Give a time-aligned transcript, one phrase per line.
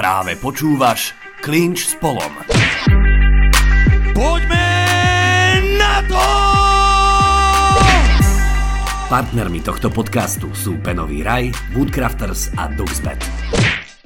[0.00, 1.12] Práve počúvaš
[1.44, 2.32] Klinč s Polom.
[4.16, 4.68] Poďme
[5.76, 6.24] na to!
[9.12, 13.20] Partnermi tohto podcastu sú Penový raj, Woodcrafters a Duxbet.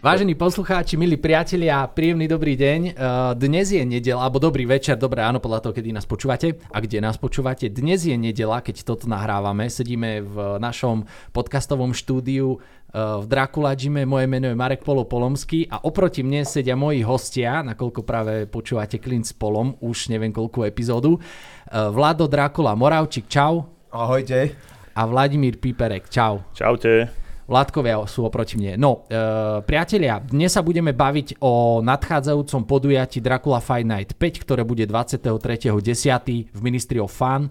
[0.04, 2.80] Vážení poslucháči, milí priatelia, príjemný dobrý deň.
[2.90, 2.92] Eh,
[3.40, 7.00] Dnes je nedela, alebo dobrý večer, dobré áno, podľa toho, kedy nás počúvate a kde
[7.00, 7.72] nás počúvate.
[7.72, 9.72] Dnes je nedela, keď toto nahrávame.
[9.72, 12.60] Sedíme v našom podcastovom štúdiu
[12.94, 14.06] v Dracula Gyme.
[14.06, 19.02] Moje meno je Marek Polo Polomský a oproti mne sedia moji hostia, nakoľko práve počúvate
[19.02, 21.18] Klin s Polom, už neviem koľkú epizódu.
[21.18, 23.66] Eh, Vlado Dracula Moravčík, čau.
[23.90, 24.54] Ahojte.
[24.94, 26.46] A Vladimír Píperek, čau.
[26.54, 27.23] Čaute.
[27.44, 28.80] Vládkovia sú oproti mne.
[28.80, 29.20] No, e,
[29.68, 36.48] priatelia, dnes sa budeme baviť o nadchádzajúcom podujatí Dracula Fight Night 5, ktoré bude 23.10.
[36.48, 37.46] v Ministry of Fun.
[37.46, 37.50] E,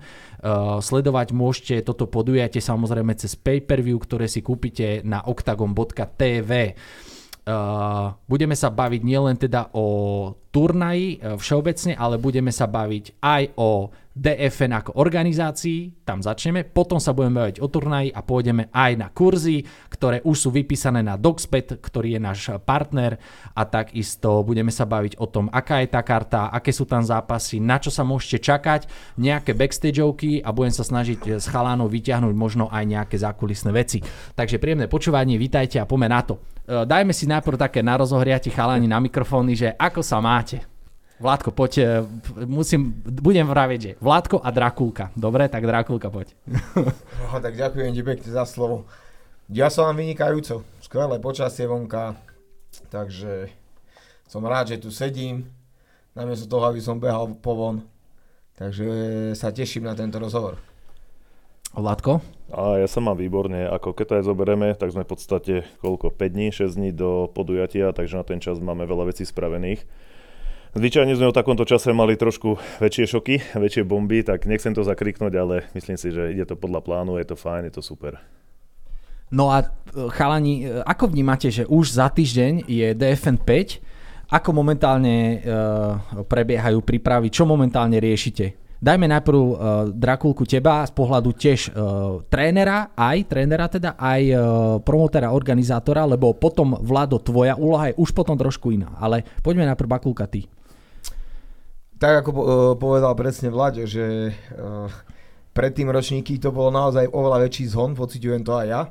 [0.81, 6.73] sledovať môžete toto podujatie samozrejme cez pay-per-view, ktoré si kúpite na octagon.tv.
[7.43, 13.43] Uh, budeme sa baviť nielen teda o turnaji uh, všeobecne, ale budeme sa baviť aj
[13.59, 18.91] o DFN ako organizácii, tam začneme, potom sa budeme baviť o turnaji a pôjdeme aj
[18.93, 23.17] na kurzy, ktoré už sú vypísané na Dogspet, ktorý je náš partner
[23.57, 27.57] a takisto budeme sa baviť o tom, aká je tá karta, aké sú tam zápasy,
[27.57, 28.85] na čo sa môžete čakať,
[29.17, 33.97] nejaké backstageovky a budem sa snažiť s chalánov vyťahnuť možno aj nejaké zákulisné veci.
[34.37, 36.37] Takže príjemné počúvanie, vítajte a poďme na to.
[36.63, 40.72] Uh, dajme si najprv také na rozohriati chalani na mikrofóny, že ako sa máte.
[41.23, 41.85] Vládko, poď, e,
[42.43, 45.15] musím, budem vraviť, že Vládko a Drakulka.
[45.15, 46.35] Dobre, tak Drakulka, poď.
[47.23, 48.83] No, tak ďakujem ti pekne za slovo.
[49.47, 50.67] Ja som vám vynikajúco.
[50.83, 52.19] Skvelé počasie vonka.
[52.91, 53.47] Takže
[54.27, 55.47] som rád, že tu sedím.
[56.11, 57.87] Namiesto toho, aby som behal povon.
[58.59, 60.59] Takže sa teším na tento rozhovor.
[61.73, 62.21] Vládko?
[62.53, 66.13] A ja sa mám výborne, ako keď to aj zoberieme, tak sme v podstate koľko,
[66.13, 69.81] 5 dní, 6 dní do podujatia, takže na ten čas máme veľa vecí spravených.
[70.73, 75.33] Zvyčajne sme v takomto čase mali trošku väčšie šoky, väčšie bomby, tak nechcem to zakriknúť,
[75.37, 78.17] ale myslím si, že ide to podľa plánu, je to fajn, je to super.
[79.29, 79.65] No a e,
[80.17, 84.33] chalani, e, ako vnímate, že už za týždeň je DFN 5?
[84.33, 87.29] Ako momentálne uh, prebiehajú prípravy?
[87.29, 88.57] Čo momentálne riešite?
[88.81, 89.55] Dajme najprv uh,
[89.93, 94.41] Drakulku teba z pohľadu tiež uh, trénera, aj trénera teda, aj uh,
[94.81, 98.97] promotéra, organizátora, lebo potom Vlado, tvoja úloha je už potom trošku iná.
[98.97, 100.49] Ale poďme najprv Bakulka ty.
[102.03, 102.43] Tak ako uh,
[102.75, 104.91] povedal presne Vlaďo, že uh,
[105.55, 108.81] pred tým ročníky to bolo naozaj oveľa väčší zhon, pociťujem to aj ja.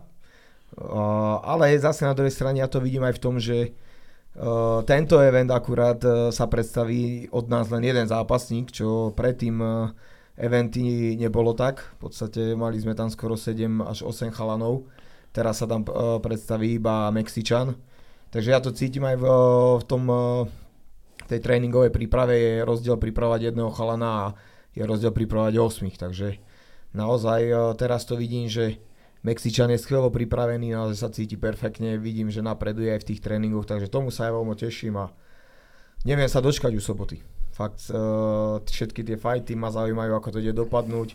[0.81, 3.77] Uh, ale zase na druhej strane ja to vidím aj v tom, že
[4.89, 6.01] tento event akurát
[6.33, 9.61] sa predstaví od nás len jeden zápasník, čo predtým
[10.41, 11.85] eventy nebolo tak.
[12.01, 14.89] V podstate mali sme tam skoro 7 až 8 chalanov.
[15.37, 15.85] Teraz sa tam
[16.25, 17.77] predstaví iba Mexičan.
[18.33, 19.27] Takže ja to cítim aj v,
[19.85, 20.09] tom
[21.33, 24.27] tej tréningovej príprave je rozdiel pripravať jedného chalana a
[24.77, 25.97] je rozdiel pripravať 8.
[25.97, 26.37] Takže
[26.93, 28.81] naozaj e, teraz to vidím, že
[29.23, 33.71] Mexičan je skvelo pripravený, naozaj sa cíti perfektne, vidím, že napreduje aj v tých tréningoch,
[33.71, 35.15] takže tomu sa aj veľmi teším a
[36.03, 37.23] neviem sa dočkať už soboty.
[37.55, 41.15] Fakt, uh, všetky tie fighty ma zaujímajú, ako to ide dopadnúť.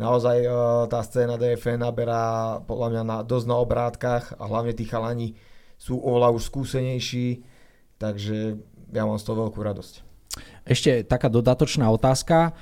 [0.00, 0.54] Naozaj uh,
[0.88, 5.36] tá scéna DFN naberá podľa mňa na, dosť na obrátkach a hlavne tí chalani
[5.76, 7.44] sú oveľa už skúsenejší,
[8.00, 8.56] takže
[8.92, 9.94] ja mám z toho veľkú radosť.
[10.64, 12.56] Ešte taká dodatočná otázka.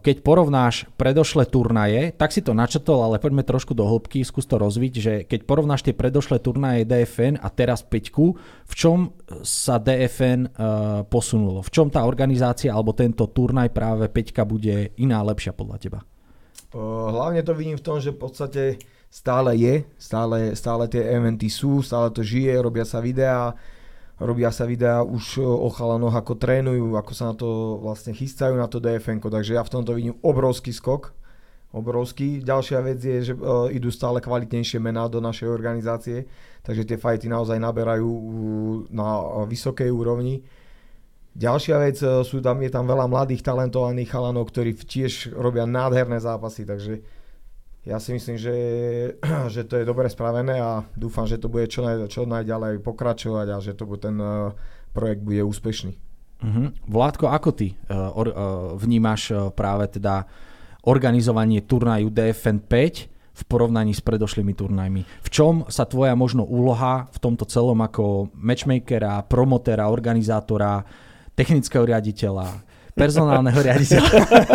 [0.00, 4.56] Keď porovnáš predošlé turnaje, tak si to načetol, ale poďme trošku do hĺbky, skús to
[4.56, 8.12] rozviť, že keď porovnáš tie predošlé turnaje DFN a teraz 5,
[8.64, 9.12] v čom
[9.44, 10.56] sa DFN
[11.12, 11.60] posunulo?
[11.60, 16.00] V čom tá organizácia alebo tento turnaj práve 5 bude iná, lepšia podľa teba?
[17.12, 18.62] Hlavne to vidím v tom, že v podstate
[19.08, 23.52] stále je, stále, stále tie eventy sú, stále to žije, robia sa videá,
[24.18, 28.66] robia sa videá už o chalanoch, ako trénujú, ako sa na to vlastne chystajú na
[28.66, 31.14] to DFN, takže ja v tomto vidím obrovský skok,
[31.70, 32.40] obrovský.
[32.42, 36.26] Ďalšia vec je, že uh, idú stále kvalitnejšie mená do našej organizácie,
[36.64, 38.10] takže tie fighty naozaj naberajú
[38.90, 39.08] na
[39.46, 40.42] vysokej úrovni.
[41.38, 46.18] Ďalšia vec, uh, sú tam, je tam veľa mladých talentovaných chalanov, ktorí tiež robia nádherné
[46.18, 47.04] zápasy, takže
[47.88, 48.54] ja si myslím, že,
[49.54, 53.46] že to je dobre spravené a dúfam, že to bude čo, naj, čo najďalej pokračovať
[53.48, 54.52] a že to bude, ten uh,
[54.92, 55.96] projekt bude úspešný.
[56.38, 56.70] Uh-huh.
[56.86, 58.34] Vládko, ako ty uh, or, uh,
[58.76, 60.28] vnímaš uh, práve teda
[60.86, 65.02] organizovanie turnaju DFN 5 v porovnaní s predošlými turnajmi?
[65.02, 70.86] V čom sa tvoja možno úloha v tomto celom ako matchmakera, promotéra, organizátora,
[71.34, 72.67] technického riaditeľa,
[72.98, 74.10] personálneho riaditeľa.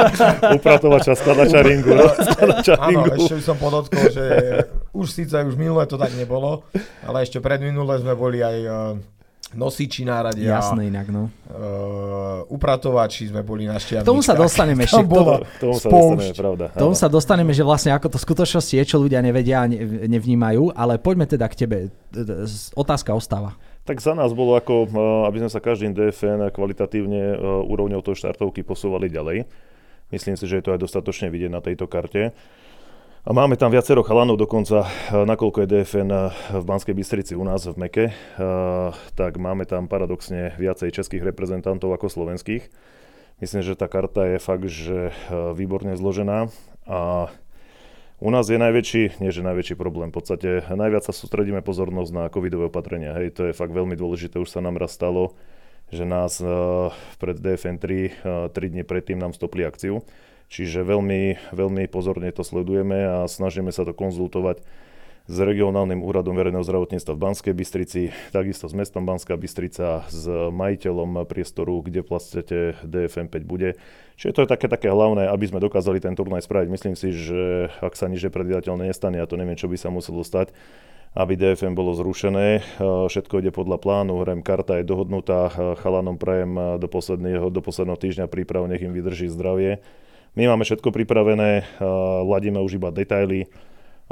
[0.59, 1.95] Upratovača skladača ringu.
[1.95, 2.11] No,
[2.83, 4.25] Áno, ešte by som podotkol, že
[4.91, 6.67] už síce už minule to tak nebolo,
[7.07, 8.75] ale ešte pred minule sme boli aj uh,
[9.55, 10.59] nosiči náradia.
[10.59, 11.29] Jasné inak, no.
[11.47, 14.05] Uh, upratovači sme boli na šťavničkách.
[14.05, 14.99] K tomu sa dostaneme ešte.
[14.99, 16.65] K tomu sa dostaneme, pravda.
[16.73, 19.69] K tomu sa dostaneme, že vlastne ako to v skutočnosti je, čo ľudia nevedia a
[20.09, 21.77] nevnímajú, ale poďme teda k tebe.
[22.73, 23.55] Otázka ostáva.
[23.83, 24.87] Tak za nás bolo ako,
[25.27, 27.35] aby sme sa každým DFN kvalitatívne
[27.67, 29.43] úrovňou toho štartovky posúvali ďalej.
[30.07, 32.31] Myslím si, že je to aj dostatočne vidieť na tejto karte.
[33.23, 36.11] A máme tam viacero chalanov, dokonca eh, nakoľko je DFN
[36.59, 38.11] v Banskej Bystrici u nás v Meke,
[39.15, 42.67] tak máme tam paradoxne viacej českých reprezentantov ako slovenských.
[43.39, 45.15] Myslím, že tá karta je fakt, že
[45.55, 46.51] výborne zložená
[46.83, 47.31] a
[48.23, 52.23] u nás je najväčší, nie že najväčší problém, v podstate najviac sa sústredíme pozornosť na
[52.31, 53.19] covidové opatrenia.
[53.19, 55.35] Hej, to je fakt veľmi dôležité, už sa nám raz stalo,
[55.91, 56.39] že nás
[57.19, 60.01] pred DFN 3, 3 dní predtým nám stopli akciu
[60.53, 64.61] Čiže veľmi, veľmi pozorne to sledujeme a snažíme sa to konzultovať
[65.23, 68.01] s regionálnym úradom verejného zdravotníctva v Banskej Bystrici,
[68.35, 73.79] takisto s mestom Banská Bystrica, s majiteľom priestoru, kde v podstate DFM 5 bude.
[74.19, 76.67] Čiže to je také, také hlavné, aby sme dokázali ten turnaj spraviť.
[76.67, 80.27] Myslím si, že ak sa nič predvidateľné nestane, a to neviem, čo by sa muselo
[80.27, 80.51] stať,
[81.15, 82.59] aby DFM bolo zrušené.
[82.83, 85.47] Všetko ide podľa plánu, hrem karta je dohodnutá,
[85.79, 89.79] chalanom prajem do posledného, do posledného týždňa príprav, nech im vydrží zdravie
[90.33, 91.77] my máme všetko pripravené,
[92.25, 93.45] ladíme už iba detaily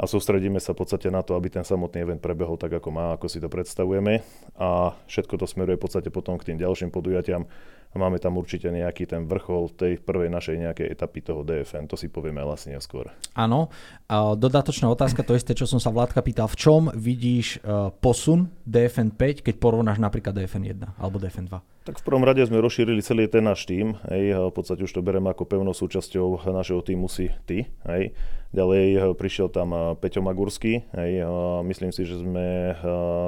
[0.02, 3.14] a sústredíme sa v podstate na to, aby ten samotný event prebehol tak, ako má,
[3.14, 4.18] ako si to predstavujeme.
[4.58, 7.46] A všetko to smeruje v podstate potom k tým ďalším podujatiam.
[7.92, 11.84] A máme tam určite nejaký ten vrchol tej prvej našej nejakej etapy toho DFN.
[11.92, 13.12] To si povieme asi neskôr.
[13.36, 13.68] Áno.
[14.08, 16.48] A dodatočná otázka, to isté, čo som sa Vládka pýtal.
[16.48, 21.72] V čom vidíš uh, posun DFN 5, keď porovnáš napríklad DFN 1 alebo DFN 2?
[21.82, 25.02] Tak v prvom rade sme rozšírili celý ten náš tým, hej, v podstate už to
[25.02, 28.14] bereme ako pevnou súčasťou našeho týmu si ty, hej.
[28.54, 31.26] Ďalej eh, prišiel tam eh, Peťo Magurský, hej,
[31.66, 32.78] myslím si, že sme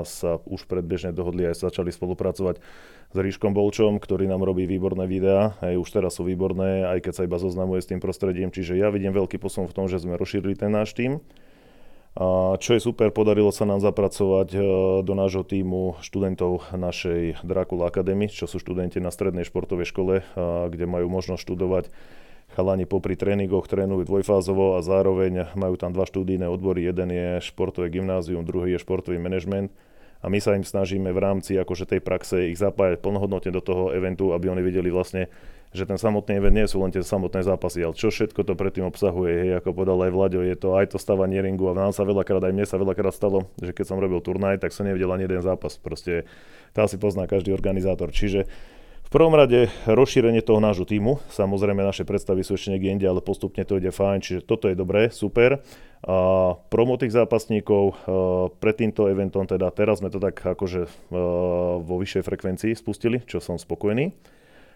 [0.07, 2.63] sa už predbežne dohodli aj začali spolupracovať
[3.15, 7.13] s Ríškom Bolčom, ktorý nám robí výborné videá, hej, už teraz sú výborné, aj keď
[7.15, 10.19] sa iba zoznamuje s tým prostredím, čiže ja vidím veľký posun v tom, že sme
[10.19, 11.23] rozšírili ten náš tým.
[12.19, 14.59] A čo je super, podarilo sa nám zapracovať e,
[15.03, 20.23] do nášho týmu študentov našej Dracula Academy, čo sú študenti na strednej športovej škole,
[20.71, 21.85] kde majú možnosť študovať
[22.55, 26.87] chalani popri tréningoch trénujú dvojfázovo a zároveň majú tam dva štúdijné odbory.
[26.87, 29.75] Jeden je športové gymnázium, druhý je športový manažment.
[30.25, 33.93] A my sa im snažíme v rámci akože tej praxe ich zapájať plnohodnotne do toho
[33.93, 35.29] eventu, aby oni videli vlastne,
[35.77, 38.89] že ten samotný event nie sú len tie samotné zápasy, ale čo všetko to predtým
[38.89, 42.09] obsahuje, hej, ako povedal aj Vlaďo, je to aj to stavanie ringu a nám sa
[42.09, 45.29] veľakrát, aj mne sa veľakrát stalo, že keď som robil turnaj, tak som nevidel ani
[45.29, 46.25] jeden zápas, proste
[46.73, 48.74] to asi pozná každý organizátor, čiže v
[49.15, 53.63] prvom rade rozšírenie toho nášho týmu, samozrejme naše predstavy sú ešte niekde inde, ale postupne
[53.63, 55.63] to ide fajn, čiže toto je dobré, super.
[56.03, 56.17] A
[56.67, 57.95] promo tých zápasníkov
[58.59, 60.91] pred týmto eventom, teda teraz sme to tak akože
[61.79, 64.11] vo vyššej frekvencii spustili, čo som spokojný.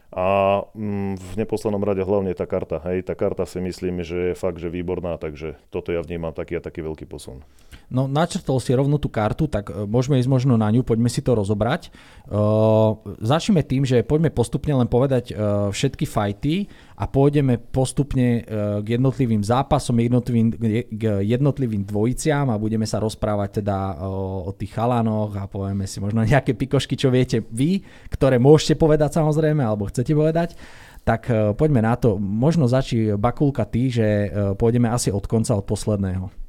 [0.09, 2.81] A mm, v neposlednom rade hlavne tá karta.
[2.89, 6.57] Hej, tá karta si myslím, že je fakt, že výborná, takže toto ja vnímam taký
[6.57, 7.45] a taký veľký posun.
[7.93, 11.21] No načrtol si rovno tú kartu, tak e, môžeme ísť možno na ňu, poďme si
[11.21, 11.93] to rozobrať.
[12.29, 16.69] Uh, začneme tým, že poďme postupne len povedať uh, všetky fajty
[16.99, 20.51] a pôjdeme postupne uh, k jednotlivým zápasom, jednotlivým,
[20.91, 26.03] k jednotlivým dvojiciam a budeme sa rozprávať teda uh, o tých chalánoch a povieme si
[26.03, 30.59] možno nejaké pikošky, čo viete vy, ktoré môžete povedať samozrejme, alebo chcete povedať,
[31.07, 32.19] tak uh, poďme na to.
[32.19, 36.48] Možno začí Bakulka ty, že uh, pôjdeme asi od konca, od posledného.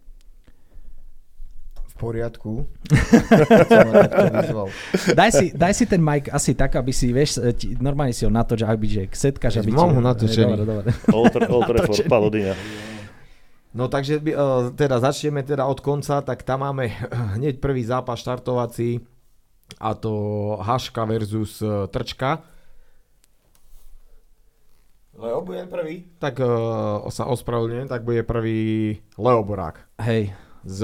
[2.00, 2.63] V poriadku.
[5.20, 8.32] daj, si, daj si ten mic asi tak, aby si, vieš, ti, normálne si ho
[8.32, 10.56] natoč, aby že setka, že by Mám ho natočený.
[10.56, 10.88] Dobre, dobre.
[11.12, 12.56] Old, old record, Palodina.
[13.75, 16.88] No takže uh, teda začneme teda od konca, tak tam máme
[17.36, 19.03] hneď prvý zápas štartovací
[19.77, 22.48] a to Haška versus uh, Trčka.
[25.20, 26.08] Leo bude prvý?
[26.15, 30.00] Tak uh, sa ospravedlňujem, tak bude prvý Leo Borák.
[30.00, 30.32] Hej.
[30.66, 30.80] S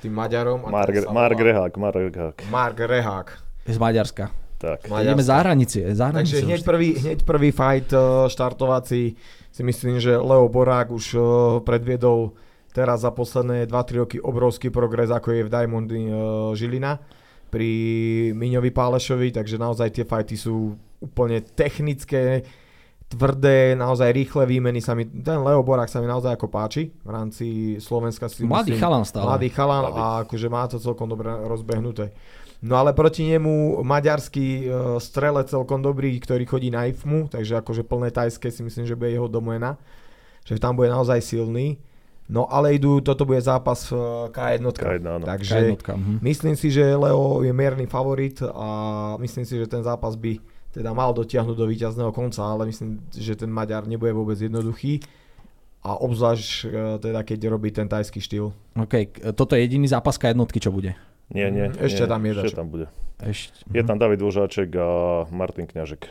[0.00, 0.64] tým Maďarom.
[0.70, 1.72] Mark, Mark Rehák.
[1.76, 2.36] Mark Rehák.
[2.48, 3.28] Mark Rehák.
[3.68, 4.32] Z Maďarska.
[4.58, 4.90] Tak.
[4.90, 5.04] Maďarska.
[5.06, 5.78] Ideme za hranici.
[5.94, 9.14] Za hranici Takže hneď prvý, hneď prvý fight uh, štartovací
[9.52, 11.22] si myslím, že Leo Borák už uh,
[11.62, 12.34] predviedol
[12.74, 15.98] teraz za posledné 2-3 roky obrovský progres, ako je v Diamond uh,
[16.58, 16.98] Žilina
[17.48, 17.70] pri
[18.36, 22.44] Miňovi Pálešovi, takže naozaj tie fighty sú úplne technické,
[23.08, 27.10] tvrdé, naozaj rýchle výmeny sa mi, ten Leo Borák sa mi naozaj ako páči v
[27.10, 27.46] rámci
[27.80, 29.24] Slovenska si Mladý myslím, chalan stále.
[29.24, 32.12] Mladý chalan a akože má to celkom dobre rozbehnuté.
[32.58, 37.86] No ale proti nemu maďarský uh, strelec celkom dobrý, ktorý chodí na IFMu, takže akože
[37.86, 39.78] plné tajské si myslím, že bude jeho domena.
[40.42, 41.78] Že tam bude naozaj silný.
[42.28, 43.96] No ale idú, toto bude zápas v
[44.34, 44.60] K1.
[44.74, 45.24] K1, áno.
[45.24, 46.14] Takže K1, mhm.
[46.20, 48.68] myslím si, že Leo je mierny favorit a
[49.16, 53.34] myslím si, že ten zápas by teda mal dotiahnuť do víťazného konca, ale myslím, že
[53.34, 55.02] ten Maďar nebude vôbec jednoduchý
[55.80, 56.66] a obzvlášť e,
[57.00, 58.54] teda keď robí ten tajský štýl.
[58.74, 60.94] OK, k- toto je jediný zápas K1, čo bude.
[61.28, 61.66] Nie, nie.
[61.66, 61.76] Mhm.
[61.76, 62.86] Ešte nie, tam je Ešte tam bude.
[63.18, 63.58] Ešte.
[63.68, 64.88] Je tam David Vožáček a
[65.28, 66.06] Martin Kňažek.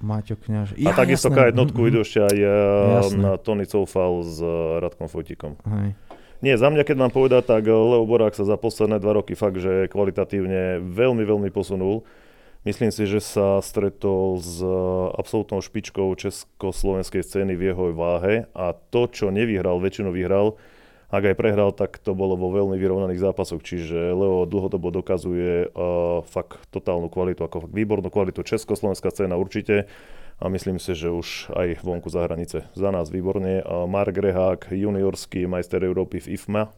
[0.00, 0.76] Maťo Kňaž.
[0.78, 1.86] A takisto K1 Mhm, mhm.
[1.86, 2.50] idú ešte aj eh,
[2.98, 3.16] Jasné.
[3.18, 4.48] na Tony Coufal s eh,
[4.80, 5.56] Radkom Fojtikom.
[5.62, 5.96] Hej.
[6.40, 9.56] Nie, za mňa, keď mám povedať, tak Leo Borák sa za posledné dva roky fakt,
[9.56, 12.04] že kvalitatívne veľmi, veľmi posunul.
[12.64, 14.72] Myslím si, že sa stretol s eh,
[15.20, 20.56] absolútnou špičkou československej scény v jeho váhe a to, čo nevyhral, väčšinu vyhral.
[21.12, 26.26] Ak aj prehral, tak to bolo vo veľmi vyrovnaných zápasoch, čiže Leo dlhodobo dokazuje uh,
[26.26, 28.42] fakt totálnu kvalitu, ako fakt výbornú kvalitu.
[28.42, 29.86] Československá scéna určite
[30.42, 32.66] a myslím si, že už aj vonku za hranice.
[32.74, 33.62] Za nás výborne.
[33.62, 36.74] Uh, Mark Rehák, juniorský majster Európy v IFMA,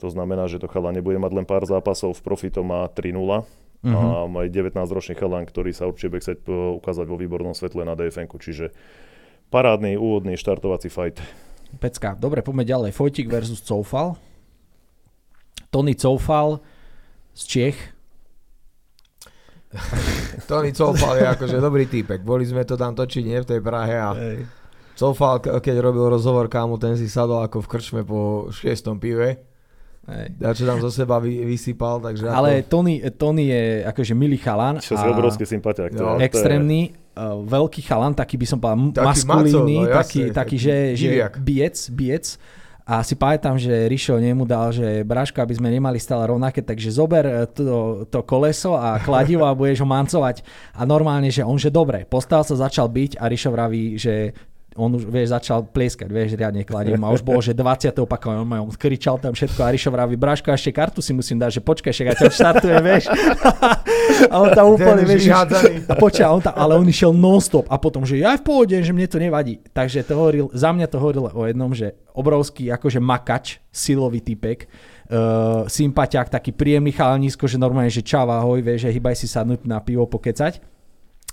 [0.00, 3.44] to znamená, že to chala nebude mať len pár zápasov, v profi má 3-0.
[3.80, 3.96] Mhm.
[3.96, 7.88] A má aj 19-ročný chalan, ktorý sa určite bude chcieť uh, ukázať vo výbornom svetle
[7.88, 8.76] na DFN, čiže
[9.48, 11.16] parádny úvodný štartovací fight.
[11.80, 12.12] Pecka.
[12.12, 12.90] Dobre, poďme ďalej.
[12.92, 14.20] Fojtik versus Coufal.
[15.70, 16.60] Tony Coufal
[17.32, 17.76] z Čech.
[20.50, 22.26] Tony Cofal je akože dobrý týpek.
[22.26, 24.10] Boli sme to tam točiť nie v tej Prahe a
[24.98, 29.49] Cofal, ke- keď robil rozhovor kámu, ten si sadol ako v krčme po šiestom pive.
[30.10, 30.26] Hej.
[30.42, 32.68] A čo tam zo seba vy, vysypal, takže Ale ako...
[32.68, 34.82] Tony, Tony je akože milý chalan.
[34.82, 35.50] Čo si a obrovský je-
[35.94, 36.18] No.
[36.18, 36.80] to je- extrémny,
[37.14, 40.76] uh, veľký chalan, taký by som povedal Taký maskulínny, maco, no jasne, taký, taký že,
[40.98, 42.26] že biec, biec.
[42.90, 46.90] A si pamätám, že Rišo nemu dal, že Braško, aby sme nemali stále rovnaké, takže
[46.90, 50.42] zober eh, to, to koleso a kladivo a budeš ho mancovať.
[50.74, 54.34] A normálne, že on, že dobre, postal sa, začal byť a Rišo vraví, že
[54.80, 57.92] on už, vieš, začal plieskať, vieš, riadne kladím a už bolo, že 20.
[58.00, 61.60] opakovane, on, on kričal tam všetko a Rišo vraví, Braško, ešte kartu si musím dať,
[61.60, 63.04] že počkaj, však ja ťa štartuje, vieš.
[64.32, 68.08] a on tam úplne, vieš, a počkaj, on tam, ale on išiel non-stop a potom,
[68.08, 69.60] že ja v pohode, že mne to nevadí.
[69.76, 74.64] Takže to hovoril, za mňa to hovoril o jednom, že obrovský akože makač, silový typek,
[74.64, 79.68] uh, sympatiák, taký príjemný chalanisko, že normálne, že čau, ahoj, vieš, že hýbaj si sadnúť
[79.68, 80.62] na pivo, pokecať.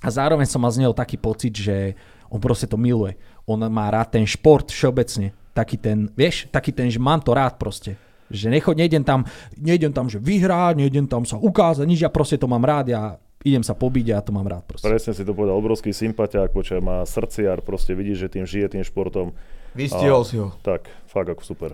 [0.02, 1.98] A zároveň som mal z neho taký pocit, že
[2.30, 3.18] on proste to miluje.
[3.48, 5.32] On má rád ten šport všeobecne.
[5.56, 7.96] Taký ten, vieš, taký ten, že mám to rád proste.
[8.28, 9.24] Že necho, nejdem tam,
[9.56, 13.16] nejdem tam, že vyhrať, nejdem tam sa ukázať, nič, ja proste to mám rád, ja
[13.48, 14.84] idem sa pobiť a ja to mám rád proste.
[14.92, 18.84] Presne si to povedal, obrovský sympatiák, počkaj, má srdciar, proste vidíš, že tým žije tým
[18.84, 19.32] športom.
[19.72, 20.52] Vystihol si ho.
[20.60, 21.72] Tak, fakt ako super.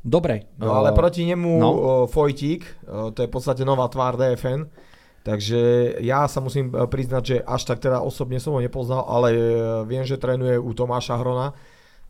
[0.00, 0.48] Dobre.
[0.56, 1.60] No ale eh, proti nemu no.
[1.60, 1.70] no.
[2.06, 4.70] Fojtík, to je v podstate nová tvár DFN,
[5.22, 5.60] takže
[5.98, 9.40] ja sa musím e, priznať, že až tak teda osobne som ho nepoznal, ale e,
[9.84, 11.52] viem, že trénuje u Tomáša Hrona,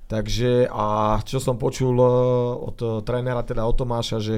[0.07, 0.87] takže a
[1.23, 2.07] čo som počul e,
[2.61, 4.37] od trénera, teda od Tomáša, že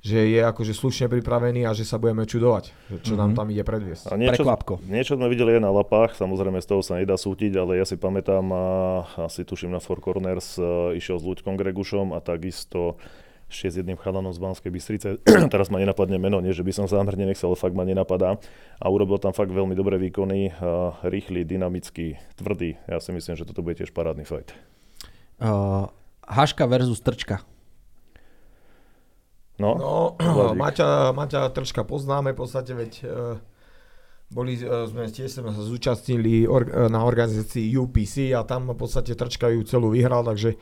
[0.00, 3.36] že je akože slušne pripravený a že sa budeme čudovať, že čo nám Mhm.
[3.36, 4.08] tam ide predviesť.
[4.08, 4.80] A niečo, Prekvapko.
[4.88, 8.00] niečo sme videli aj na lapách, samozrejme z toho sa nedá sútiť, ale ja si
[8.00, 8.64] pamätám, a
[9.28, 10.56] asi tuším na Four Corners,
[10.96, 12.96] išiel s Luďkom Gregušom a takisto
[13.50, 15.08] ešte s jedným chalanom z Banskej Bystrice,
[15.52, 18.38] teraz ma nenapadne meno, nie že by som zámerne nechcel, ale fakt ma nenapadá.
[18.78, 20.52] A urobil tam fakt veľmi dobré výkony, e,
[21.10, 22.78] rýchly, dynamický, tvrdý.
[22.86, 24.54] Ja si myslím, že toto bude tiež parádny fight.
[25.42, 25.90] Uh,
[26.30, 27.42] Haška versus Trčka.
[29.58, 30.16] No, No.
[30.62, 33.06] Maťa, Maťa Trčka poznáme, v podstate veď e,
[34.30, 39.50] boli, sme tiež sme sa zúčastnili or, na organizácii UPC a tam v podstate Trčka
[39.50, 40.54] ju celú vyhral, takže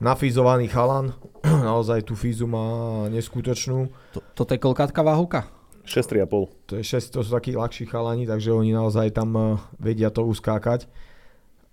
[0.00, 1.12] nafízovaný chalan,
[1.44, 3.92] naozaj tú fízu má neskutočnú.
[4.16, 5.46] To, toto je kolkátka váhovka?
[5.84, 6.26] 6,5.
[6.66, 9.42] To, je 6, to sú takí ľahší chalani, takže oni naozaj tam e,
[9.80, 10.88] vedia to uskákať.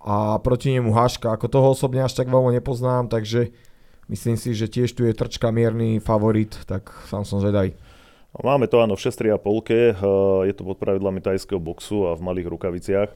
[0.01, 3.51] A proti nemu Haška, ako toho osobne až tak veľmi nepoznám, takže
[4.07, 7.75] myslím si, že tiež tu je Trčka mierny favorit, tak sám som zvedavý.
[8.37, 9.97] Máme to áno v 6,5,
[10.45, 13.09] je to pod pravidlami tajského boxu a v malých rukaviciach.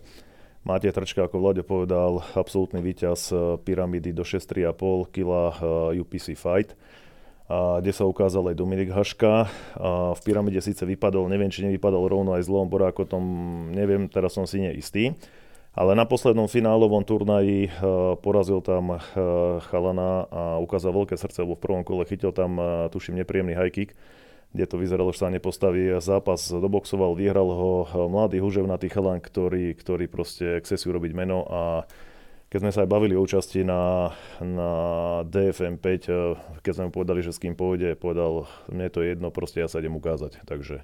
[0.62, 4.78] Máte Trčka, ako Vlaďo povedal, absolútny víťaz eh, pyramídy do 6,5
[5.10, 5.30] kg
[5.98, 6.78] UPC Fight,
[7.52, 9.50] kde sa ukázal aj Dominik Haška.
[9.76, 13.26] A v pyramíde síce vypadol, neviem, či nevypadol rovno aj s Lom Borákom, tom
[13.74, 15.18] neviem, teraz som si neistý.
[15.74, 17.72] Ale na poslednom finálovom turnaji eh,
[18.22, 19.02] porazil tam eh,
[19.66, 22.62] chalana a ukázal veľké srdce, lebo v prvom kole chytil tam,
[22.94, 23.98] tuším, nepríjemný high kick,
[24.52, 25.96] kde to vyzeralo, že sa nepostaví.
[26.04, 31.62] Zápas doboxoval, vyhral ho mladý huževnatý chalan, ktorý, ktorý proste chce si urobiť meno a
[32.52, 34.12] keď sme sa aj bavili o účasti na,
[34.44, 34.72] na
[35.24, 39.16] DFM 5, eh, keď sme mu povedali, že s kým pôjde, povedal, mne to je
[39.16, 40.44] jedno, proste ja sa idem ukázať.
[40.44, 40.84] Takže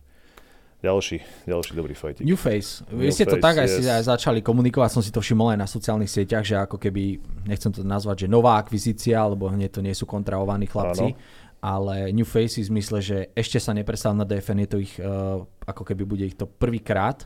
[0.80, 2.24] ďalší, ďalší dobrý fight.
[2.24, 2.88] New Face.
[2.88, 3.76] Vy New ste to Face, tak aj yes.
[3.76, 7.20] si aj začali komunikovať, som si to všimol aj na sociálnych sieťach, že ako keby,
[7.52, 11.20] nechcem to nazvať, že nová akvizícia, lebo hneď to nie sú kontraovaní chlapci, Áno.
[11.62, 15.42] Ale New Faces v zmysle, že ešte sa neprestal na DFN, je to ich, uh,
[15.66, 17.26] ako keby bude ich to prvýkrát,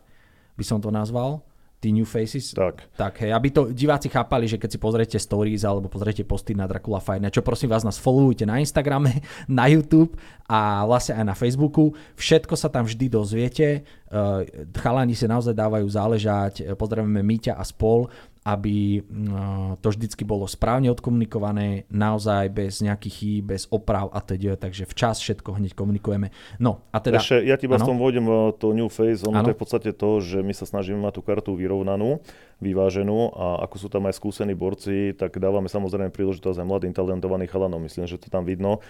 [0.56, 1.44] by som to nazval,
[1.82, 2.54] tí New Faces.
[2.54, 2.94] Tak.
[2.94, 6.70] Tak, hej, aby to diváci chápali, že keď si pozriete stories alebo pozriete posty na
[6.70, 10.14] Dracula Night, čo prosím vás nás followujte na Instagrame, na YouTube
[10.46, 11.98] a vlastne aj na Facebooku.
[12.14, 13.82] Všetko sa tam vždy dozviete.
[14.14, 14.46] Uh,
[14.78, 16.70] chalani si naozaj dávajú záležať.
[16.78, 18.06] Pozdravujeme Míťa a spol,
[18.42, 24.58] aby uh, to vždycky bolo správne odkomunikované, naozaj bez nejakých chýb, bez oprav a teda.
[24.58, 26.34] Takže včas všetko hneď komunikujeme.
[26.58, 27.22] No a teda...
[27.22, 27.86] Ešte, ja ti Áno.
[27.86, 29.46] tom vôjdem eh, to New Face, ono Áno.
[29.46, 32.18] to je v podstate to, že my sa snažíme mať tú kartu vyrovnanú,
[32.66, 37.46] vyváženú a ako sú tam aj skúsení borci, tak dávame samozrejme príležitosť aj mladým talentovaným
[37.46, 38.82] chalanom, myslím, že to tam vidno.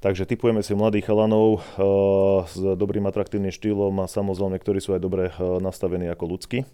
[0.00, 5.00] Takže typujeme si mladých chalanov uh, s dobrým atraktívnym štýlom a samozrejme, ktorí sú aj
[5.04, 6.64] dobre uh, nastavení ako ľudskí.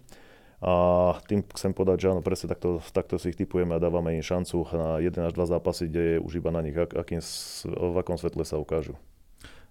[0.57, 4.25] A tým chcem povedať, že áno, presne takto, takto si ich typujeme a dávame im
[4.25, 7.21] šancu na 1 až 2 zápasy, kde je už iba na nich, ak, akým,
[7.69, 8.97] v akom svetle sa ukážu.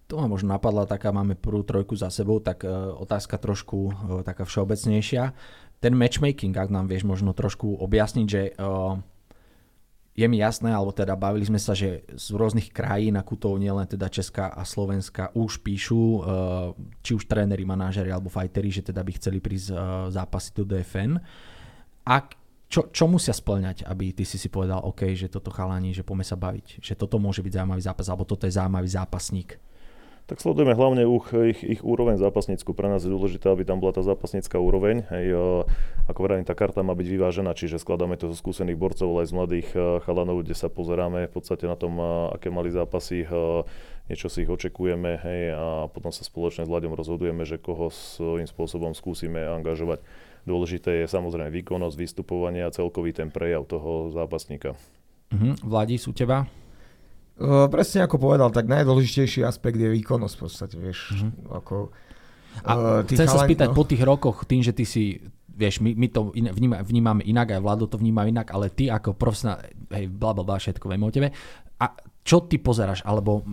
[0.07, 3.93] To ma možno napadla, taká máme prvú trojku za sebou, tak e, otázka trošku e,
[4.23, 5.35] taká všeobecnejšia.
[5.83, 8.63] Ten matchmaking, ak nám vieš možno trošku objasniť, že e,
[10.17, 13.85] je mi jasné, alebo teda bavili sme sa, že z rôznych krajín a kutov, nielen
[13.85, 16.21] teda Česká a Slovenska, už píšu, e,
[17.05, 19.77] či už tréneri, manažeri alebo fighteri, že teda by chceli prísť e,
[20.17, 21.21] zápasy do DFN.
[22.09, 22.15] A
[22.67, 26.25] čo, čo musia splňať, aby ty si si povedal, OK, že toto chalani, že poďme
[26.25, 29.61] sa baviť, že toto môže byť zaujímavý zápas, alebo toto je zaujímavý zápasník.
[30.27, 31.07] Tak sledujeme hlavne
[31.55, 32.75] ich, ich, úroveň zápasnícku.
[32.75, 35.07] Pre nás je dôležité, aby tam bola tá zápasnícka úroveň.
[35.07, 35.39] Hej,
[36.11, 39.31] ako vravím, tá karta má byť vyvážená, čiže skladáme to zo skúsených borcov, ale aj
[39.31, 43.23] z mladých e, chalanov, kde sa pozeráme v podstate na tom, e, aké mali zápasy,
[43.23, 43.27] e,
[44.11, 48.51] niečo si ich očekujeme hej, a potom sa spoločne s Vlaďom rozhodujeme, že koho svojím
[48.51, 50.03] spôsobom skúsime angažovať.
[50.43, 54.75] Dôležité je samozrejme výkonnosť, vystupovanie a celkový ten prejav toho zápasníka.
[55.31, 55.63] Mhm.
[55.63, 56.66] Vladis, u teba?
[57.37, 61.13] Uh, presne ako povedal, tak najdôležitejší aspekt je výkonnosť v podstate, vieš.
[61.13, 61.29] Mhm.
[61.53, 61.93] Ako,
[62.65, 63.77] uh, chcem sa chalani- spýtať no.
[63.77, 65.21] po tých rokoch, tým, že ty si,
[65.53, 68.89] vieš, my, my to in, vníma, vnímame inak, aj Vlado to vníma inak, ale ty
[68.89, 69.61] ako profesionál,
[69.93, 71.29] hej, bla, bla, bla, všetko vieme o tebe.
[71.77, 71.87] A
[72.27, 73.45] čo ty pozeráš, alebo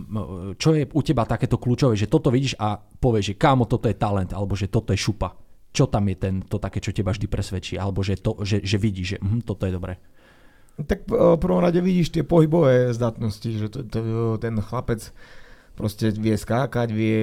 [0.58, 3.94] čo je u teba takéto kľúčové, že toto vidíš a povieš, že kámo, toto je
[3.94, 5.30] talent, alebo že toto je šupa.
[5.70, 8.74] Čo tam je ten, to také, čo teba vždy presvedčí, alebo že, to, že, že
[8.74, 10.00] vidíš, že hm, toto je dobré.
[10.74, 14.00] Tak v prvom rade vidíš tie pohybové zdatnosti, že to, to,
[14.42, 15.06] ten chlapec
[15.74, 17.22] proste vie skákať, vie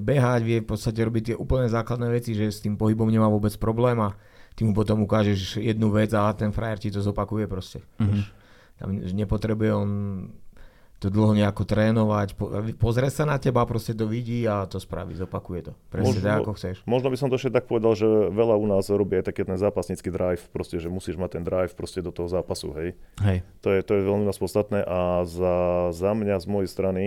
[0.00, 3.52] behať, vie v podstate robiť tie úplne základné veci, že s tým pohybom nemá vôbec
[3.60, 4.16] problém a
[4.56, 7.84] ty mu potom ukážeš jednu vec a ten frajer ti to zopakuje proste.
[8.00, 8.22] Mm-hmm.
[8.78, 9.90] Tam nepotrebuje on
[10.98, 15.14] to dlho nejako trénovať, po, pozrie sa na teba, proste to vidí a to spraví,
[15.14, 15.72] zopakuje to.
[15.94, 16.82] Presne tak, ako chceš.
[16.90, 19.54] Možno by som to ešte tak povedal, že veľa u nás robí aj taký ten
[19.54, 22.98] zápasnícky drive, proste, že musíš mať ten drive proste do toho zápasu, hej.
[23.22, 23.46] Hej.
[23.62, 25.54] To je, to je veľmi nás podstatné a za,
[25.94, 27.04] za mňa z mojej strany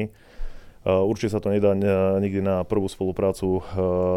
[0.87, 3.61] uh, určite sa to nedá ne- nikdy na prvú spoluprácu uh,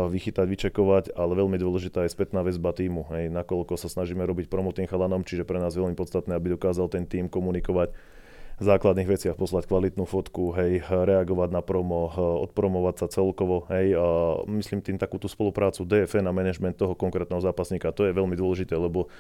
[0.07, 4.71] vychytať, vyčekovať, ale veľmi dôležitá je spätná väzba týmu, hej, nakoľko sa snažíme robiť promo
[4.71, 8.14] tým chalanom, čiže pre nás je veľmi podstatné, aby dokázal ten tým komunikovať
[8.63, 14.07] základných veciach, poslať kvalitnú fotku, hej, reagovať na promo, eh, odpromovať sa celkovo, hej, a
[14.47, 18.79] myslím tým takú tú spoluprácu DFN a management toho konkrétneho zápasníka, to je veľmi dôležité,
[18.79, 19.11] lebo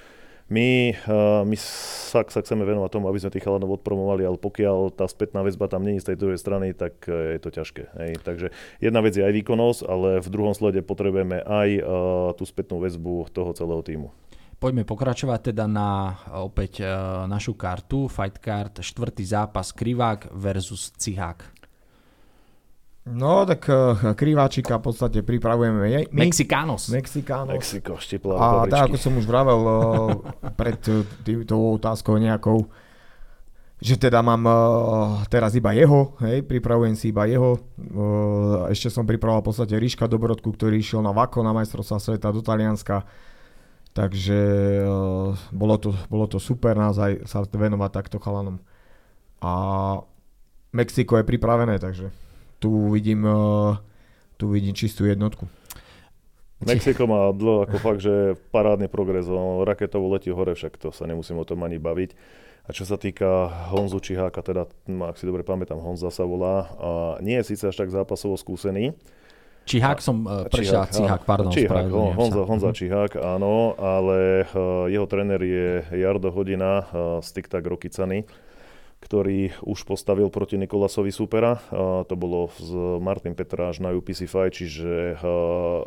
[0.45, 4.93] my, uh, my sa, sa chceme venovať tomu, aby sme tých chalanov odpromovali, ale pokiaľ
[4.93, 7.89] tá spätná väzba tam není z tej druhej strany, tak uh, je to ťažké.
[7.97, 8.21] Hej.
[8.21, 11.69] Takže jedna vec je aj výkonnosť, ale v druhom slede potrebujeme aj
[12.37, 14.13] tú spätnú väzbu toho celého týmu.
[14.65, 16.89] Poďme pokračovať teda na opäť e,
[17.29, 21.45] našu kartu, fight card, štvrtý zápas Krivák versus Cihák.
[23.05, 26.25] No, tak uh, kriváčika v podstate pripravujeme jej- my.
[26.25, 26.89] Mexicanos.
[26.89, 27.53] Mexikános.
[27.53, 29.77] Mexiko, štiplá A tak ako som už vravel uh,
[30.57, 30.81] pred
[31.21, 32.65] týmto otázkou nejakou,
[33.85, 34.57] že teda mám uh,
[35.29, 37.61] teraz iba jeho, hej, pripravujem si iba jeho.
[37.77, 42.33] Uh, ešte som pripravoval v podstate Ríška Dobrodku, ktorý išiel na Vako na majstrovstvá sveta
[42.33, 43.05] do Talianska.
[43.95, 44.39] Takže
[44.83, 48.59] uh, bolo, to, bolo to super naozaj sa venovať takto chalanom.
[49.39, 49.53] A
[50.75, 52.11] Mexiko je pripravené, takže
[52.59, 53.79] tu vidím, uh,
[54.35, 55.47] tu vidím čistú jednotku.
[56.67, 61.07] Mexiko má dlho ako fakt, že parádny progres, on raketovo letí hore, však to sa
[61.07, 62.11] nemusím o tom ani baviť.
[62.65, 66.73] A čo sa týka Honzu Čiháka, teda, no, ak si dobre pamätám, Honza sa volá,
[66.81, 68.97] a nie je síce až tak zápasovo skúsený.
[69.65, 71.29] Čihák som uh, prešiel, Cihák, áno.
[71.29, 71.53] pardon.
[71.53, 72.49] Čihák, spravedlňujem Honza, sa.
[72.49, 72.77] Honza Mhm.
[72.77, 74.19] Čihák, áno, ale
[74.53, 76.85] uh, jeho tréner je Jardo Hodina uh,
[77.25, 78.29] z TikTok Rokicany,
[79.01, 81.61] ktorý už postavil proti Nikolasovi supera.
[82.09, 82.73] To bolo z
[83.05, 85.21] Martin Petráš na UPC Fight, čiže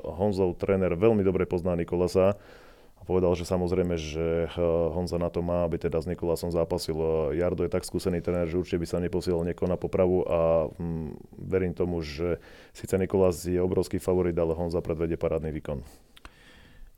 [0.05, 2.37] Honzov tréner veľmi dobre pozná Nikolasa
[3.07, 4.51] povedal, že samozrejme, že
[4.91, 6.99] Honza na to má, aby teda s Nikolasom zápasil.
[7.31, 11.15] Jardo je tak skúsený tréner, že určite by sa neposielal niekoho na popravu a hm,
[11.39, 12.43] verím tomu, že
[12.75, 15.79] síce Nikolas je obrovský favorit, ale Honza predvedie parádny výkon.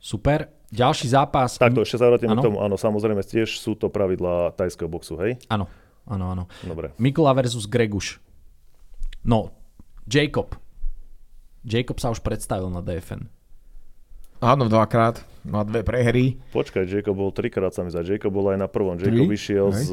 [0.02, 0.50] Super.
[0.74, 1.60] Ďalší zápas.
[1.60, 2.58] Takto, ešte sa vrátim k tomu.
[2.58, 5.38] Áno, samozrejme, tiež sú to pravidlá tajského boxu, hej?
[5.46, 5.70] Áno
[6.10, 6.44] áno, áno.
[6.66, 6.90] Dobre.
[6.98, 8.18] Mikula versus Greguš.
[9.22, 9.54] No,
[10.10, 10.58] Jacob.
[11.62, 13.30] Jacob sa už predstavil na DFN.
[14.40, 15.20] Áno, dvakrát.
[15.44, 16.36] Má dve prehry.
[16.52, 18.04] Počkaj, Jacob bol trikrát sa mi za.
[18.04, 18.96] Jacob bol aj na prvom.
[18.96, 19.36] Jacob Tri?
[19.36, 19.88] išiel Hej.
[19.88, 19.90] z...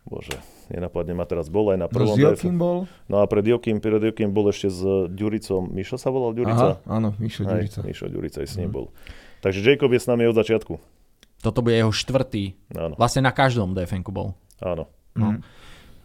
[0.00, 0.38] Bože,
[0.72, 1.46] nenapadne ma teraz.
[1.46, 2.18] Bol aj na prvom.
[2.18, 2.78] No, s bol?
[3.06, 4.80] No a pred Jokim, pred Jokim bol ešte s
[5.12, 5.70] Ďuricom.
[5.70, 6.82] Mišo sa volal Ďurica?
[6.82, 7.84] Aha, áno, Mišo Ďurica.
[7.84, 8.74] Hej, Mišo Ďurica aj s ním mm.
[8.74, 8.86] bol.
[9.44, 10.74] Takže Jacob je s nami od začiatku.
[11.44, 12.56] Toto bude jeho štvrtý.
[12.74, 12.94] Áno.
[12.96, 14.34] Vlastne na každom dfn bol.
[14.62, 14.88] Áno.
[15.12, 15.36] No.
[15.36, 15.40] Mm.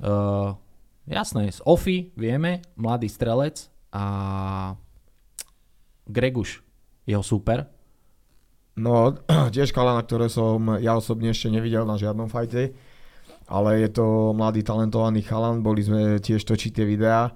[0.03, 0.49] Uh,
[1.07, 4.75] jasné, z Ofi vieme, mladý strelec a
[6.09, 6.64] Greguš,
[7.05, 7.69] jeho super.
[8.75, 9.15] No,
[9.55, 12.75] tiež kalana, ktoré som ja osobne ešte nevidel na žiadnom fajte,
[13.47, 17.31] ale je to mladý talentovaný chalan, boli sme tiež točiť tie videá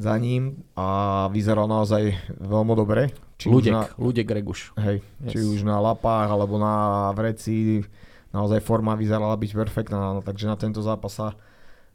[0.00, 3.12] za ním a vyzeral naozaj veľmi dobre.
[3.36, 4.72] Či Ľudek, na, Ľudek Greguš.
[4.80, 5.30] Hej, yes.
[5.30, 7.84] či už na lapách alebo na vreci,
[8.32, 11.28] naozaj forma vyzerala byť perfektná, no, takže na tento zápas sa